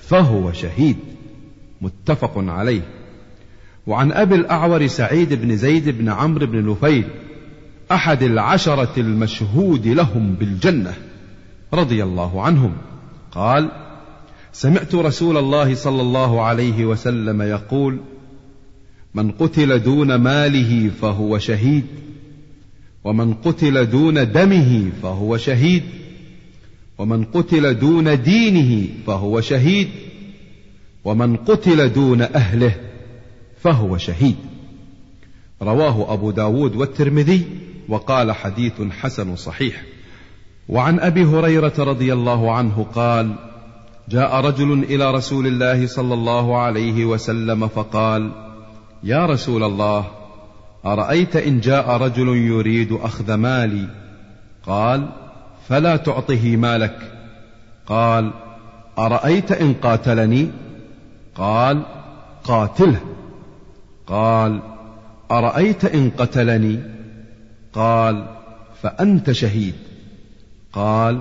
فهو 0.00 0.52
شهيد. 0.52 0.96
متفق 1.80 2.32
عليه. 2.36 2.80
وعن 3.86 4.12
أبي 4.12 4.34
الأعور 4.34 4.86
سعيد 4.86 5.34
بن 5.34 5.56
زيد 5.56 5.88
بن 5.88 6.08
عمرو 6.08 6.46
بن 6.46 6.70
نفيل 6.70 7.04
أحد 7.92 8.22
العشرة 8.22 8.92
المشهود 8.98 9.88
لهم 9.88 10.34
بالجنة 10.34 10.94
رضي 11.74 12.02
الله 12.02 12.42
عنهم. 12.42 12.72
قال 13.32 13.70
سمعت 14.52 14.94
رسول 14.94 15.36
الله 15.36 15.74
صلى 15.74 16.02
الله 16.02 16.42
عليه 16.42 16.84
وسلم 16.84 17.42
يقول 17.42 18.00
من 19.14 19.30
قتل 19.30 19.78
دون 19.78 20.14
ماله 20.14 20.90
فهو 21.00 21.38
شهيد 21.38 21.84
ومن 23.04 23.34
قتل 23.34 23.86
دون 23.86 24.32
دمه 24.32 24.90
فهو 25.02 25.36
شهيد 25.36 25.82
ومن 26.98 27.24
قتل 27.24 27.74
دون 27.78 28.22
دينه 28.22 28.88
فهو 29.06 29.40
شهيد 29.40 29.88
ومن 31.04 31.36
قتل 31.36 31.92
دون 31.92 32.22
أهله 32.22 32.74
فهو 33.62 33.98
شهيد. 33.98 34.36
رواه 35.62 36.14
أبو 36.14 36.30
داود 36.30 36.76
والترمذي 36.76 37.44
وقال 37.88 38.32
حديث 38.32 38.72
حسن 39.00 39.36
صحيح. 39.36 39.82
وعن 40.68 41.00
أبي 41.00 41.24
هريرة 41.24 41.72
رضي 41.78 42.12
الله 42.12 42.52
عنه 42.52 42.86
قال 42.94 43.34
جاء 44.08 44.40
رجل 44.40 44.72
إلى 44.72 45.10
رسول 45.10 45.46
الله 45.46 45.86
صلى 45.86 46.14
الله 46.14 46.60
عليه 46.60 47.04
وسلم 47.04 47.68
فقال 47.68 48.49
يا 49.02 49.26
رسول 49.26 49.62
الله 49.62 50.04
أرأيت 50.86 51.36
إن 51.36 51.60
جاء 51.60 51.90
رجل 51.90 52.28
يريد 52.36 52.92
أخذ 52.92 53.34
مالي؟ 53.34 53.88
قال 54.66 55.08
فلا 55.68 55.96
تعطه 55.96 56.56
مالك. 56.56 57.12
قال 57.86 58.30
أرأيت 58.98 59.52
إن 59.52 59.74
قاتلني؟ 59.74 60.50
قال 61.34 61.82
قاتله. 62.44 63.00
قال 64.06 64.62
أرأيت 65.30 65.84
إن 65.84 66.10
قتلني؟ 66.18 66.80
قال 67.72 68.26
فأنت 68.82 69.32
شهيد. 69.32 69.74
قال 70.72 71.20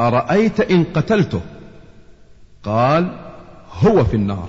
أرأيت 0.00 0.60
إن 0.60 0.84
قتلته؟ 0.84 1.40
قال 2.64 3.12
هو 3.72 4.04
في 4.04 4.16
النار. 4.16 4.48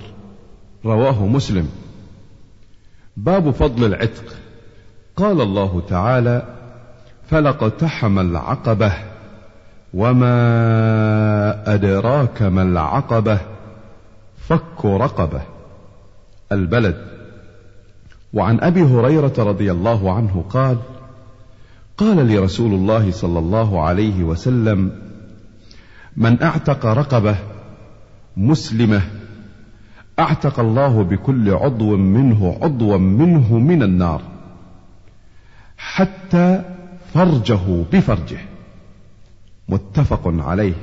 رواه 0.84 1.26
مسلم. 1.26 1.68
باب 3.24 3.50
فضل 3.50 3.84
العتق. 3.84 4.24
قال 5.16 5.40
الله 5.40 5.82
تعالى 5.88 6.42
فلاقتحم 7.30 8.18
العقبة 8.18 8.92
وما 9.94 11.74
أدراك 11.74 12.42
ما 12.42 12.62
العقبة 12.62 13.38
فك 14.48 14.84
رقبة 14.84 15.40
البلد. 16.52 17.06
وعن 18.32 18.60
أبي 18.60 18.82
هريرة 18.82 19.34
رضي 19.38 19.72
الله 19.72 20.12
عنه 20.12 20.44
قال 20.50 20.78
قال 21.96 22.26
لي 22.26 22.38
رسول 22.38 22.72
الله 22.74 23.10
صلى 23.10 23.38
الله 23.38 23.82
عليه 23.82 24.22
وسلم 24.22 24.92
من 26.16 26.42
أعتق 26.42 26.86
رقبة 26.86 27.36
مسلمة 28.36 29.02
أعتق 30.18 30.60
الله 30.60 31.02
بكل 31.02 31.50
عضو 31.50 31.96
منه 31.96 32.58
عضوا 32.62 32.96
منه 32.96 33.58
من 33.58 33.82
النار 33.82 34.22
حتى 35.78 36.62
فرجه 37.14 37.84
بفرجه 37.92 38.38
متفق 39.68 40.22
عليه. 40.24 40.74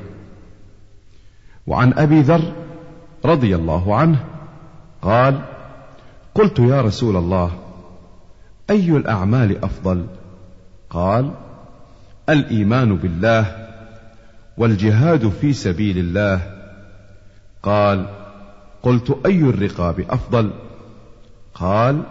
وعن 1.68 1.94
أبي 1.94 2.22
ذر 2.22 2.54
رضي 3.26 3.56
الله 3.56 3.96
عنه 3.96 4.24
قال 5.02 5.42
قلت 6.36 6.60
يا 6.60 6.82
رسول 6.82 7.16
الله 7.16 7.52
أي 8.70 8.90
الأعمال 8.90 9.64
أفضل؟ 9.64 10.06
قال 10.90 11.32
الإيمان 12.30 12.96
بالله 12.96 13.68
والجهاد 14.58 15.30
في 15.30 15.54
سبيل 15.54 15.98
الله. 15.98 16.42
قال 17.64 18.25
قلت 18.86 19.18
أي 19.26 19.40
الرقاب 19.40 20.00
أفضل؟ 20.10 20.52
قال 21.54 22.04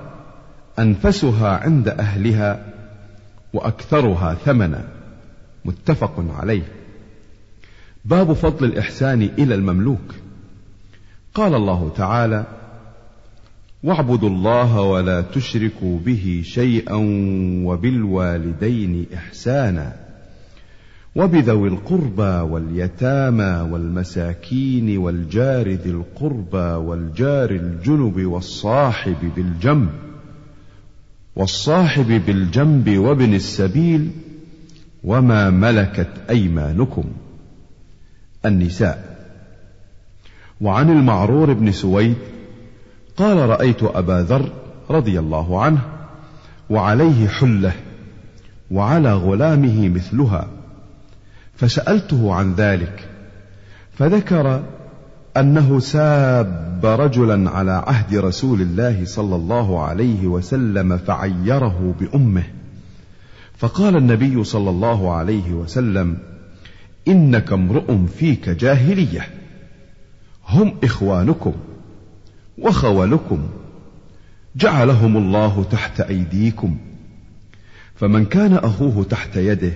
أنفسها 0.79 1.49
عند 1.49 1.89
أهلها 1.89 2.67
وأكثرها 3.53 4.35
ثمنا. 4.35 4.89
متفق 5.65 6.25
عليه. 6.39 6.63
باب 8.05 8.33
فضل 8.33 8.65
الإحسان 8.67 9.23
إلى 9.23 9.55
المملوك. 9.55 10.15
قال 11.35 11.55
الله 11.55 11.93
تعالى 11.97 12.45
واعبدوا 13.85 14.29
الله 14.29 14.81
ولا 14.81 15.21
تشركوا 15.21 15.99
به 15.99 16.43
شيئا 16.45 16.97
وبالوالدين 17.65 19.07
إحسانا. 19.15 20.04
وبذوي 21.17 21.69
القربى 21.69 22.53
واليتامى 22.53 23.71
والمساكين 23.73 24.99
والجار 24.99 25.69
ذي 25.69 25.91
القربى 25.91 26.59
والجار 26.59 27.51
الجنب 27.51 28.27
والصاحب 28.27 29.31
بالجنب 29.37 29.91
والصاحب 31.37 32.23
بالجنب 32.27 32.99
وابن 32.99 33.35
السبيل 33.35 34.11
وما 35.05 35.51
ملكت 35.51 36.11
أيمانكم. 36.31 37.05
النساء. 38.47 39.29
وعن 40.61 40.91
المعرور 40.91 41.53
بن 41.53 41.73
سويد 41.73 42.17
قال 43.17 43.37
رأيت 43.37 43.83
أبا 43.83 44.27
ذر 44.29 44.53
رضي 44.91 45.19
الله 45.19 45.63
عنه 45.63 45.81
وعليه 46.71 47.29
حلة 47.29 47.73
وعلى 48.71 49.15
غلامه 49.15 49.89
مثلها. 49.89 50.54
فسألته 51.57 52.35
عن 52.35 52.55
ذلك 52.55 53.09
فذكر 53.99 54.63
أنه 55.37 55.81
ساب 55.81 56.81
رجلا 56.85 57.51
على 57.51 57.73
عهد 57.87 58.17
رسول 58.17 58.61
الله 58.61 59.05
صلى 59.05 59.37
الله 59.37 59.83
عليه 59.85 60.27
وسلم 60.27 60.99
فعيره 60.99 61.95
بأمه. 62.01 62.45
فقال 63.57 63.97
النبي 63.97 64.45
صلى 64.45 64.71
الله 64.71 65.15
عليه 65.15 65.53
وسلم 65.53 66.19
إنك 67.09 67.53
امرؤ 67.53 68.07
فيك 68.19 68.49
جاهلية. 68.49 69.29
هم 70.49 70.75
إخوانكم 70.85 71.53
وخولكم 72.59 73.49
جعلهم 74.57 75.17
الله 75.17 75.65
تحت 75.71 76.01
أيديكم. 76.01 76.77
فمن 77.95 78.25
كان 78.25 78.55
أخوه 78.55 79.05
تحت 79.05 79.37
يده 79.37 79.73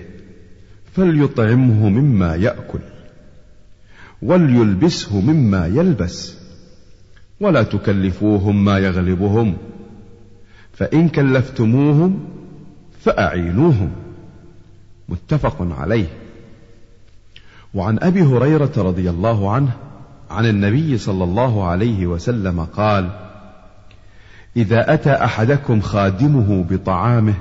فليطعمه 0.93 1.89
مما 1.89 2.35
يأكل 2.35 2.79
وليلبسه 4.21 5.21
مما 5.21 5.67
يلبس 5.67 6.33
ولا 7.39 7.63
تكلفوهم 7.63 8.65
ما 8.65 8.77
يغلبهم 8.77 9.57
فإن 10.73 11.09
كلفتموهم 11.09 12.19
فأعينوهم. 13.01 13.91
متفق 15.09 15.55
عليه. 15.79 16.07
وعن 17.73 17.99
أبي 17.99 18.21
هريرة 18.21 18.71
رضي 18.77 19.09
الله 19.09 19.51
عنه 19.51 19.71
عن 20.29 20.45
النبي 20.45 20.97
صلى 20.97 21.23
الله 21.23 21.65
عليه 21.65 22.07
وسلم 22.07 22.59
قال 22.65 23.09
إذا 24.57 24.93
أتى 24.93 25.11
أحدكم 25.11 25.81
خادمه 25.81 26.65
بطعامه 26.69 27.33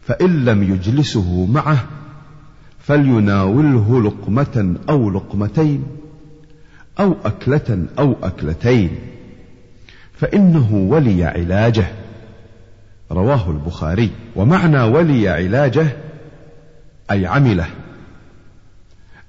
فإن 0.00 0.44
لم 0.44 0.62
يجلسه 0.62 1.46
معه 1.46 1.84
فليناوله 2.86 4.02
لقمة 4.02 4.76
أو 4.88 5.10
لقمتين 5.10 5.84
أو 7.00 7.14
أكلة 7.24 7.86
أو 7.98 8.16
أكلتين 8.22 8.90
فإنه 10.12 10.74
ولي 10.74 11.24
علاجه. 11.24 11.86
رواه 13.12 13.50
البخاري. 13.50 14.10
ومعنى 14.36 14.82
ولي 14.82 15.28
علاجه 15.28 15.86
أي 17.10 17.26
عمله. 17.26 17.66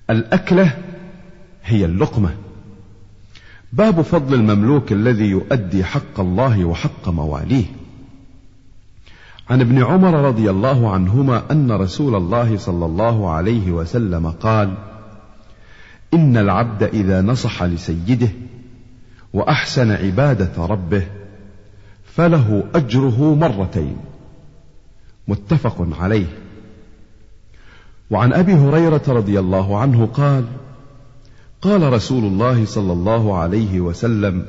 الأكلة 0.09 0.71
هي 1.63 1.85
اللقمة. 1.85 2.29
باب 3.73 4.01
فضل 4.01 4.33
المملوك 4.33 4.91
الذي 4.91 5.25
يؤدي 5.25 5.83
حق 5.83 6.19
الله 6.19 6.65
وحق 6.65 7.09
مواليه. 7.09 7.65
عن 9.49 9.61
ابن 9.61 9.83
عمر 9.83 10.13
رضي 10.13 10.49
الله 10.49 10.91
عنهما 10.91 11.43
أن 11.51 11.71
رسول 11.71 12.15
الله 12.15 12.57
صلى 12.57 12.85
الله 12.85 13.29
عليه 13.29 13.71
وسلم 13.71 14.29
قال 14.29 14.73
إن 16.13 16.37
العبد 16.37 16.83
إذا 16.83 17.21
نصح 17.21 17.63
لسيده 17.63 18.29
وأحسن 19.33 19.91
عبادة 19.91 20.65
ربه 20.65 21.07
فله 22.03 22.63
أجره 22.75 23.35
مرتين 23.35 23.97
متفق 25.27 25.87
عليه. 25.99 26.27
وعن 28.11 28.33
أبي 28.33 28.53
هريرة 28.53 29.01
رضي 29.07 29.39
الله 29.39 29.77
عنه 29.77 30.05
قال 30.05 30.45
قال 31.61 31.93
رسول 31.93 32.23
الله 32.23 32.65
صلى 32.65 32.93
الله 32.93 33.37
عليه 33.37 33.81
وسلم 33.81 34.45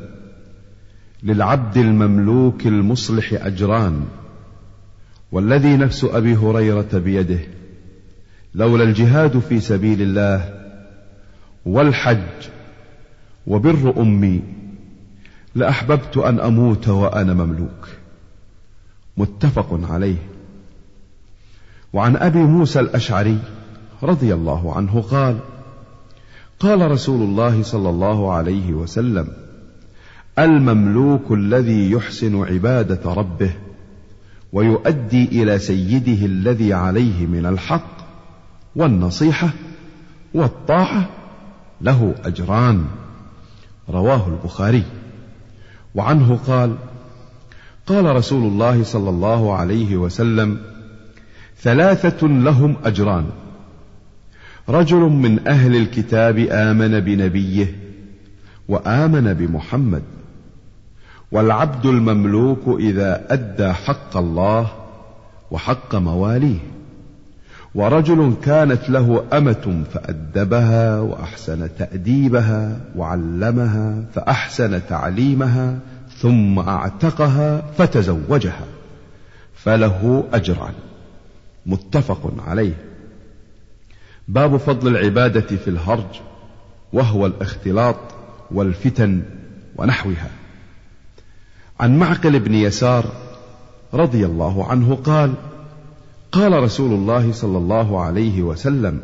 للعبد 1.23 1.77
المملوك 1.77 2.67
المصلح 2.67 3.33
أجران 3.47 4.05
والذي 5.33 5.77
نفس 5.77 6.05
أبي 6.05 6.37
هريرة 6.37 6.89
بيده 6.93 7.41
لولا 8.55 8.85
الجهاد 8.85 9.39
في 9.39 9.61
سبيل 9.61 10.03
الله 10.03 10.55
والحج 11.67 12.49
وبر 13.47 13.95
أمي 13.99 14.43
لأحببت 15.55 16.17
أن 16.17 16.41
أموت 16.41 16.89
وأنا 16.89 17.35
مملوك. 17.35 17.89
متفق 19.17 19.81
عليه. 19.91 20.17
وعن 21.93 22.17
أبي 22.17 22.39
موسى 22.39 22.81
الأشعري 22.81 23.39
رضي 24.03 24.35
الله 24.35 24.77
عنه 24.77 25.01
قال 25.01 25.39
قال 26.61 26.91
رسول 26.91 27.23
الله 27.23 27.63
صلى 27.63 27.91
الله 27.91 28.33
عليه 28.33 28.73
وسلم 28.73 29.29
المملوك 30.39 31.33
الذي 31.33 31.91
يحسن 31.91 32.45
عبادة 32.45 33.13
ربه 33.13 33.53
ويؤدي 34.53 35.43
إلى 35.43 35.59
سيده 35.59 36.27
الذي 36.27 36.73
عليه 36.73 37.27
من 37.27 37.47
الحق 37.47 37.99
والنصيحة 38.77 39.51
والطاعة 40.35 41.09
له 41.81 42.15
أجران. 42.25 42.85
رواه 43.91 44.29
البخاري. 44.29 44.83
وعنه 45.95 46.39
قال 46.47 46.77
قال 47.87 48.17
رسول 48.17 48.45
الله 48.45 48.85
صلى 48.85 49.11
الله 49.11 49.55
عليه 49.55 49.97
وسلم 49.97 50.59
ثلاثة 51.61 52.27
لهم 52.27 52.77
أجران. 52.85 53.31
رجل 54.69 54.99
من 54.99 55.49
أهل 55.49 55.77
الكتاب 55.77 56.39
آمن 56.39 57.01
بنبيه 57.01 57.77
وآمن 58.69 59.35
بمحمد. 59.35 60.03
والعبد 61.33 61.87
المملوك 61.87 62.81
إذا 62.81 63.27
أدى 63.31 63.73
حق 63.73 64.17
الله 64.17 64.69
وحق 65.51 65.95
مواليه. 65.95 66.59
ورجل 67.75 68.35
كانت 68.45 68.91
له 68.91 69.25
أمة 69.33 69.85
فأدبها 69.93 71.01
وأحسن 71.01 71.69
تأديبها 71.79 72.81
وعلمها 72.97 74.05
فأحسن 74.15 74.81
تعليمها 74.89 75.79
ثم 76.17 76.59
أعتقها 76.59 77.63
فتزوجها 77.79 78.65
فله 79.55 80.25
أجران. 80.33 80.75
متفق 81.67 82.33
عليه. 82.47 82.75
باب 84.29 84.57
فضل 84.57 84.97
العبادة 84.97 85.57
في 85.57 85.69
الهرج 85.69 86.21
وهو 86.93 87.27
الاختلاط 87.27 87.97
والفتن 88.51 89.23
ونحوها. 89.77 90.31
عن 91.81 91.99
معقل 91.99 92.39
بن 92.39 92.55
يسار 92.55 93.05
رضي 93.95 94.27
الله 94.27 94.65
عنه 94.65 94.95
قال 94.95 95.35
قال 96.33 96.53
رسول 96.63 96.93
الله 96.93 97.33
صلى 97.33 97.59
الله 97.59 98.01
عليه 98.01 98.43
وسلم 98.43 99.01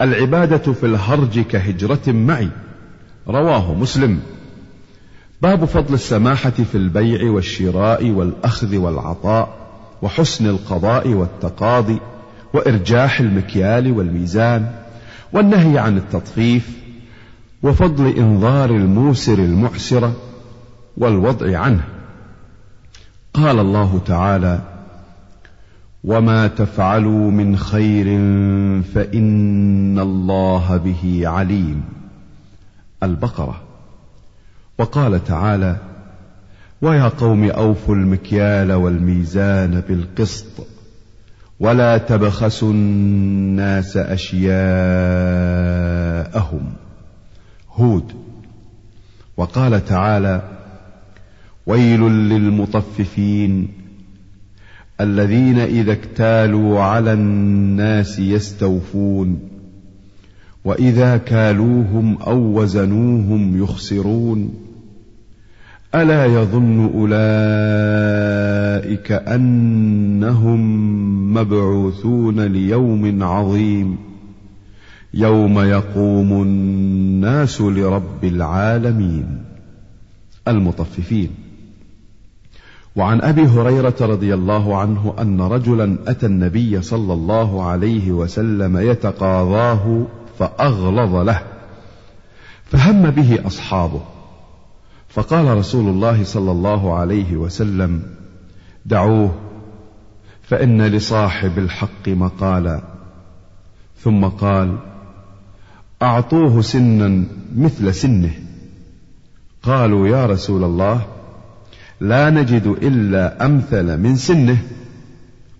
العبادة 0.00 0.72
في 0.72 0.86
الهرج 0.86 1.40
كهجرة 1.40 2.12
معي. 2.12 2.48
رواه 3.28 3.74
مسلم. 3.74 4.20
باب 5.42 5.64
فضل 5.64 5.94
السماحة 5.94 6.50
في 6.50 6.74
البيع 6.74 7.30
والشراء 7.30 8.10
والأخذ 8.10 8.76
والعطاء 8.76 9.56
وحسن 10.02 10.46
القضاء 10.46 11.08
والتقاضي 11.08 12.00
وإرجاح 12.54 13.20
المكيال 13.20 13.92
والميزان 13.92 14.72
والنهي 15.32 15.78
عن 15.78 15.96
التطفيف 15.96 16.70
وفضل 17.62 18.06
انظار 18.06 18.70
الموسر 18.70 19.38
المعسر 19.38 20.12
والوضع 20.98 21.58
عنه. 21.58 21.84
قال 23.34 23.58
الله 23.58 24.00
تعالى 24.06 24.60
وما 26.04 26.46
تفعلوا 26.46 27.30
من 27.30 27.56
خير 27.56 28.04
فإن 28.82 29.98
الله 29.98 30.76
به 30.76 31.22
عليم. 31.24 31.84
البقرة. 33.02 33.60
وقال 34.78 35.24
تعالى 35.24 35.76
ويا 36.82 37.08
قوم 37.08 37.50
أوفوا 37.50 37.94
المكيال 37.94 38.72
والميزان 38.72 39.82
بالقسط 39.88 40.66
ولا 41.60 41.98
تبخسوا 41.98 42.72
الناس 42.72 43.96
أشياءهم. 43.96 44.52
هود. 47.76 48.12
وقال 49.36 49.84
تعالى 49.84 50.57
ويل 51.68 52.00
للمطففين 52.00 53.68
الذين 55.00 55.58
إذا 55.58 55.92
اكتالوا 55.92 56.80
على 56.80 57.12
الناس 57.12 58.18
يستوفون 58.18 59.38
وإذا 60.64 61.16
كالوهم 61.16 62.16
أو 62.16 62.60
وزنوهم 62.60 63.62
يخسرون 63.62 64.54
ألا 65.94 66.26
يظن 66.26 66.90
أولئك 66.94 67.12
أنهم 69.12 70.60
مبعوثون 71.34 72.40
ليوم 72.40 73.22
عظيم 73.22 73.96
يوم 75.14 75.60
يقوم 75.60 76.42
الناس 76.42 77.60
لرب 77.60 78.24
العالمين 78.24 79.38
المطففين 80.48 81.47
وعن 82.98 83.20
أبي 83.20 83.46
هريرة 83.46 83.94
رضي 84.00 84.34
الله 84.34 84.76
عنه 84.76 85.14
أن 85.18 85.40
رجلا 85.40 85.98
أتى 86.06 86.26
النبي 86.26 86.82
صلى 86.82 87.12
الله 87.12 87.64
عليه 87.64 88.12
وسلم 88.12 88.76
يتقاضاه 88.76 90.06
فأغلظ 90.38 91.14
له 91.14 91.42
فهم 92.64 93.10
به 93.10 93.46
أصحابه. 93.46 94.00
فقال 95.08 95.56
رسول 95.58 95.88
الله 95.88 96.24
صلى 96.24 96.50
الله 96.50 96.94
عليه 96.94 97.36
وسلم 97.36 98.02
دعوه 98.86 99.34
فإن 100.42 100.82
لصاحب 100.82 101.58
الحق 101.58 102.08
مقالا. 102.08 102.82
ثم 103.98 104.24
قال 104.24 104.78
أعطوه 106.02 106.60
سنا 106.60 107.24
مثل 107.56 107.94
سنه. 107.94 108.30
قالوا 109.62 110.08
يا 110.08 110.26
رسول 110.26 110.64
الله 110.64 111.17
لا 112.00 112.30
نجد 112.30 112.66
إلا 112.66 113.46
أمثل 113.46 113.98
من 113.98 114.16
سنه. 114.16 114.58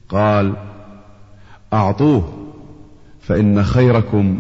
قال 0.09 0.57
أعطوه 1.73 2.49
فإن 3.21 3.65
خيركم 3.65 4.39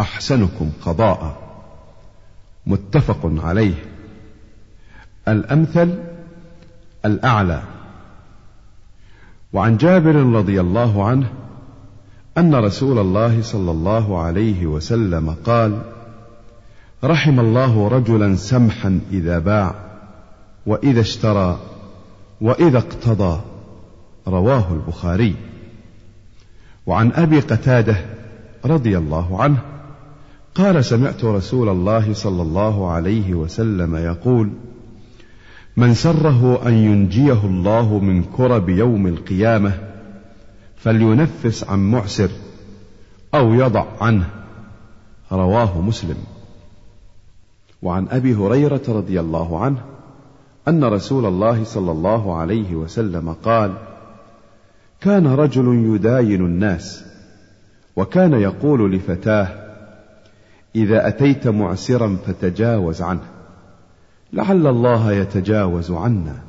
أحسنكم 0.00 0.70
قضاء. 0.82 1.36
متفق 2.66 3.32
عليه. 3.44 3.74
الأمثل 5.28 5.98
الأعلى. 7.04 7.62
وعن 9.52 9.76
جابر 9.76 10.14
رضي 10.14 10.60
الله 10.60 11.08
عنه 11.08 11.30
أن 12.38 12.54
رسول 12.54 12.98
الله 12.98 13.42
صلى 13.42 13.70
الله 13.70 14.20
عليه 14.22 14.66
وسلم 14.66 15.36
قال 15.44 15.82
رحم 17.04 17.40
الله 17.40 17.88
رجلا 17.88 18.36
سمحا 18.36 19.00
إذا 19.12 19.38
باع. 19.38 19.87
وإذا 20.66 21.00
اشترى 21.00 21.60
وإذا 22.40 22.78
اقتضى 22.78 23.40
رواه 24.28 24.72
البخاري. 24.72 25.34
وعن 26.86 27.12
أبي 27.12 27.40
قتادة 27.40 27.96
رضي 28.64 28.98
الله 28.98 29.42
عنه 29.42 29.58
قال 30.54 30.84
سمعت 30.84 31.24
رسول 31.24 31.68
الله 31.68 32.14
صلى 32.14 32.42
الله 32.42 32.90
عليه 32.90 33.34
وسلم 33.34 33.96
يقول 33.96 34.50
من 35.76 35.94
سره 35.94 36.68
أن 36.68 36.72
ينجيه 36.72 37.44
الله 37.44 37.98
من 37.98 38.24
كرب 38.24 38.68
يوم 38.68 39.06
القيامة 39.06 39.72
فلينفس 40.76 41.64
عن 41.64 41.90
معسر 41.90 42.30
أو 43.34 43.54
يضع 43.54 43.86
عنه. 44.00 44.30
رواه 45.32 45.80
مسلم. 45.80 46.16
وعن 47.82 48.08
أبي 48.08 48.34
هريرة 48.34 48.82
رضي 48.88 49.20
الله 49.20 49.60
عنه 49.60 49.82
أن 50.68 50.84
رسول 50.84 51.26
الله 51.26 51.64
صلى 51.64 51.92
الله 51.92 52.36
عليه 52.36 52.74
وسلم 52.74 53.32
قال 53.32 53.74
كان 55.00 55.26
رجل 55.26 55.94
يداين 55.94 56.44
الناس 56.44 57.04
وكان 57.96 58.32
يقول 58.32 58.92
لفتاه 58.92 59.48
إذا 60.76 61.08
أتيت 61.08 61.48
معسرا 61.48 62.16
فتجاوز 62.26 63.02
عنه 63.02 63.22
لعل 64.32 64.66
الله 64.66 65.12
يتجاوز 65.12 65.90
عنا 65.90 66.48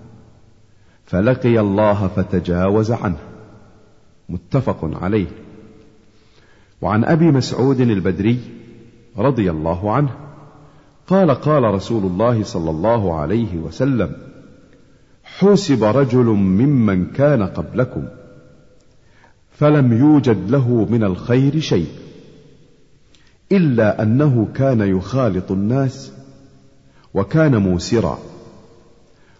فلقي 1.06 1.60
الله 1.60 2.08
فتجاوز 2.08 2.92
عنه. 2.92 3.18
متفق 4.30 5.04
عليه. 5.04 5.28
وعن 6.82 7.04
أبي 7.04 7.32
مسعود 7.32 7.80
البدري 7.80 8.40
رضي 9.18 9.52
الله 9.52 9.92
عنه 9.92 10.10
قال 11.10 11.32
قال 11.32 11.64
رسول 11.64 12.06
الله 12.06 12.44
صلى 12.44 12.70
الله 12.70 13.20
عليه 13.20 13.58
وسلم 13.58 14.12
حوسب 15.24 15.84
رجل 15.84 16.26
ممن 16.26 17.06
كان 17.06 17.44
قبلكم 17.44 18.08
فلم 19.52 19.94
يوجد 19.94 20.52
له 20.52 20.88
من 20.90 21.04
الخير 21.04 21.60
شيء 21.60 21.88
إلا 23.52 24.04
أنه 24.04 24.48
كان 24.56 24.82
يخالط 24.82 25.52
الناس 25.52 26.14
وكان 27.14 27.56
موسرا 27.56 28.20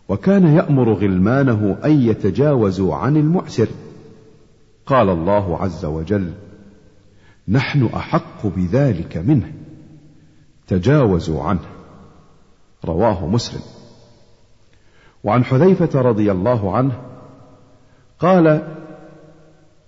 وكان 0.10 0.48
يأمر 0.48 0.94
غلمانه 0.94 1.78
أن 1.86 2.02
يتجاوزوا 2.02 2.96
عن 2.96 3.18
المعسر. 3.18 3.68
قال 4.86 5.10
الله 5.10 5.62
عز 5.62 5.86
وجل 5.86 6.32
نحن 7.48 7.86
أحق 7.86 8.48
بذلك 8.48 9.18
منه. 9.18 9.59
تجاوزوا 10.70 11.44
عنه. 11.44 11.60
رواه 12.86 13.28
مسلم. 13.28 13.62
وعن 15.24 15.44
حذيفة 15.44 16.02
رضي 16.02 16.32
الله 16.32 16.76
عنه 16.76 16.92
قال 18.20 18.62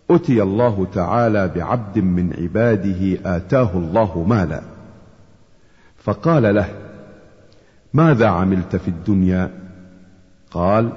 اتي 0.09 0.41
الله 0.43 0.87
تعالى 0.93 1.47
بعبد 1.47 1.99
من 1.99 2.33
عباده 2.33 3.35
آتاه 3.37 3.77
الله 3.77 4.23
مالا. 4.23 4.61
فقال 5.97 6.55
له 6.55 6.69
ماذا 7.93 8.27
عملت 8.27 8.75
في 8.75 8.87
الدنيا؟ 8.87 9.49
قال 10.51 10.89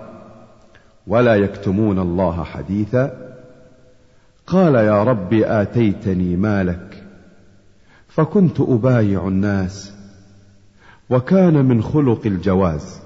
ولا 1.06 1.34
يكتمون 1.34 1.98
الله 1.98 2.44
حديثا. 2.44 3.34
قال 4.46 4.74
يا 4.74 5.02
رب 5.04 5.32
آتيتني 5.32 6.36
مالك 6.36 7.03
فكنت 8.14 8.60
أبايع 8.60 9.28
الناس 9.28 9.92
وكان 11.10 11.64
من 11.64 11.82
خلق 11.82 12.26
الجواز 12.26 13.00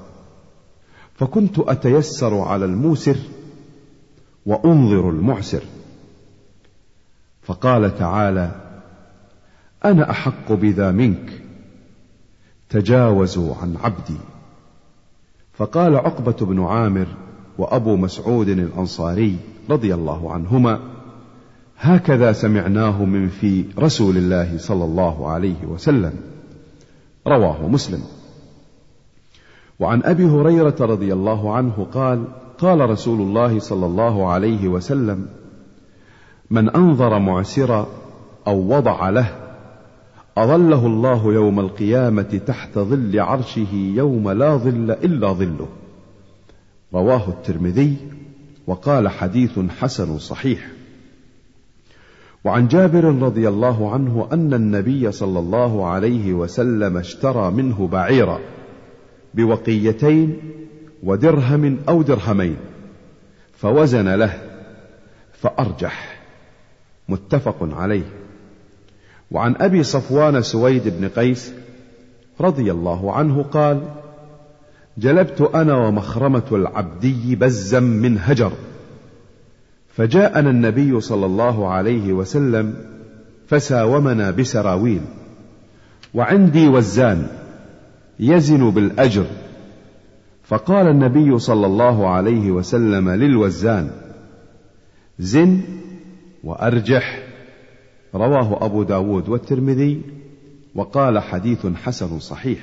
فكنت 1.14 1.58
أتيسر 1.58 2.38
على 2.38 2.64
الموسر 2.64 3.16
وأنظر 4.46 5.10
المعسر. 5.10 5.62
فقال 7.42 7.98
تعالى 7.98 8.50
أنا 9.84 10.10
أحق 10.10 10.52
بذا 10.52 10.90
منك 10.90 11.42
تجاوزوا 12.68 13.54
عن 13.54 13.76
عبدي. 13.76 14.18
فقال 15.52 15.96
عقبة 15.96 16.46
بن 16.46 16.62
عامر 16.62 17.06
وأبو 17.58 17.96
مسعود 17.96 18.48
الأنصاري 18.48 19.36
رضي 19.70 19.94
الله 19.94 20.32
عنهما 20.32 20.97
هكذا 21.80 22.32
سمعناه 22.32 23.04
من 23.04 23.28
في 23.28 23.64
رسول 23.78 24.16
الله 24.16 24.58
صلى 24.58 24.84
الله 24.84 25.28
عليه 25.28 25.66
وسلم. 25.66 26.12
رواه 27.26 27.68
مسلم. 27.68 28.02
وعن 29.80 30.02
أبي 30.02 30.24
هريرة 30.24 30.76
رضي 30.80 31.12
الله 31.12 31.54
عنه 31.54 31.86
قال 31.94 32.24
قال 32.58 32.90
رسول 32.90 33.20
الله 33.20 33.58
صلى 33.58 33.86
الله 33.86 34.28
عليه 34.28 34.68
وسلم 34.68 35.26
من 36.50 36.68
أنظر 36.68 37.18
معسرا 37.18 37.86
أو 38.46 38.76
وضع 38.76 39.10
له 39.10 39.28
أظله 40.38 40.86
الله 40.86 41.34
يوم 41.34 41.60
القيامة 41.60 42.40
تحت 42.46 42.78
ظل 42.78 43.20
عرشه 43.20 43.74
يوم 43.74 44.30
لا 44.30 44.56
ظل 44.56 44.90
إلا 44.90 45.32
ظله 45.32 45.68
رواه 46.94 47.28
الترمذي 47.28 47.96
وقال 48.66 49.08
حديث 49.08 49.58
حسن 49.58 50.18
صحيح. 50.18 50.77
وعن 52.44 52.68
جابر 52.68 53.04
رضي 53.04 53.48
الله 53.48 53.92
عنه 53.92 54.28
أن 54.32 54.54
النبي 54.54 55.12
صلى 55.12 55.38
الله 55.38 55.86
عليه 55.86 56.32
وسلم 56.32 56.96
اشترى 56.96 57.50
منه 57.50 57.88
بعيرا 57.88 58.40
بوقيتين 59.34 60.36
ودرهم 61.02 61.78
أو 61.88 62.02
درهمين 62.02 62.56
فوزن 63.52 64.08
له 64.08 64.38
فأرجح. 65.32 66.18
متفق 67.08 67.56
عليه. 67.60 68.04
وعن 69.30 69.54
أبي 69.56 69.82
صفوان 69.82 70.42
سويد 70.42 70.88
بن 70.88 71.08
قيس 71.08 71.52
رضي 72.40 72.72
الله 72.72 73.12
عنه 73.12 73.42
قال 73.42 73.80
جلبت 74.98 75.40
أنا 75.40 75.76
ومخرمة 75.76 76.44
العبدي 76.52 77.36
بزا 77.36 77.80
من 77.80 78.18
هجر. 78.18 78.52
فجاءنا 79.98 80.50
النبي 80.50 81.00
صلى 81.00 81.26
الله 81.26 81.68
عليه 81.68 82.12
وسلم 82.12 82.74
فساومنا 83.46 84.30
بسراويل. 84.30 85.00
وعندي 86.14 86.68
وزان 86.68 87.26
يزن 88.20 88.70
بالأجر. 88.70 89.26
فقال 90.44 90.86
النبي 90.86 91.38
صلى 91.38 91.66
الله 91.66 92.08
عليه 92.08 92.50
وسلم 92.50 93.10
للوزان 93.10 93.90
زن 95.18 95.60
وأرجح. 96.44 97.22
رواه 98.14 98.64
أبو 98.64 98.82
داود 98.82 99.28
والترمذي 99.28 100.02
وقال 100.74 101.18
حديث 101.18 101.66
حسن 101.66 102.18
صحيح. 102.18 102.58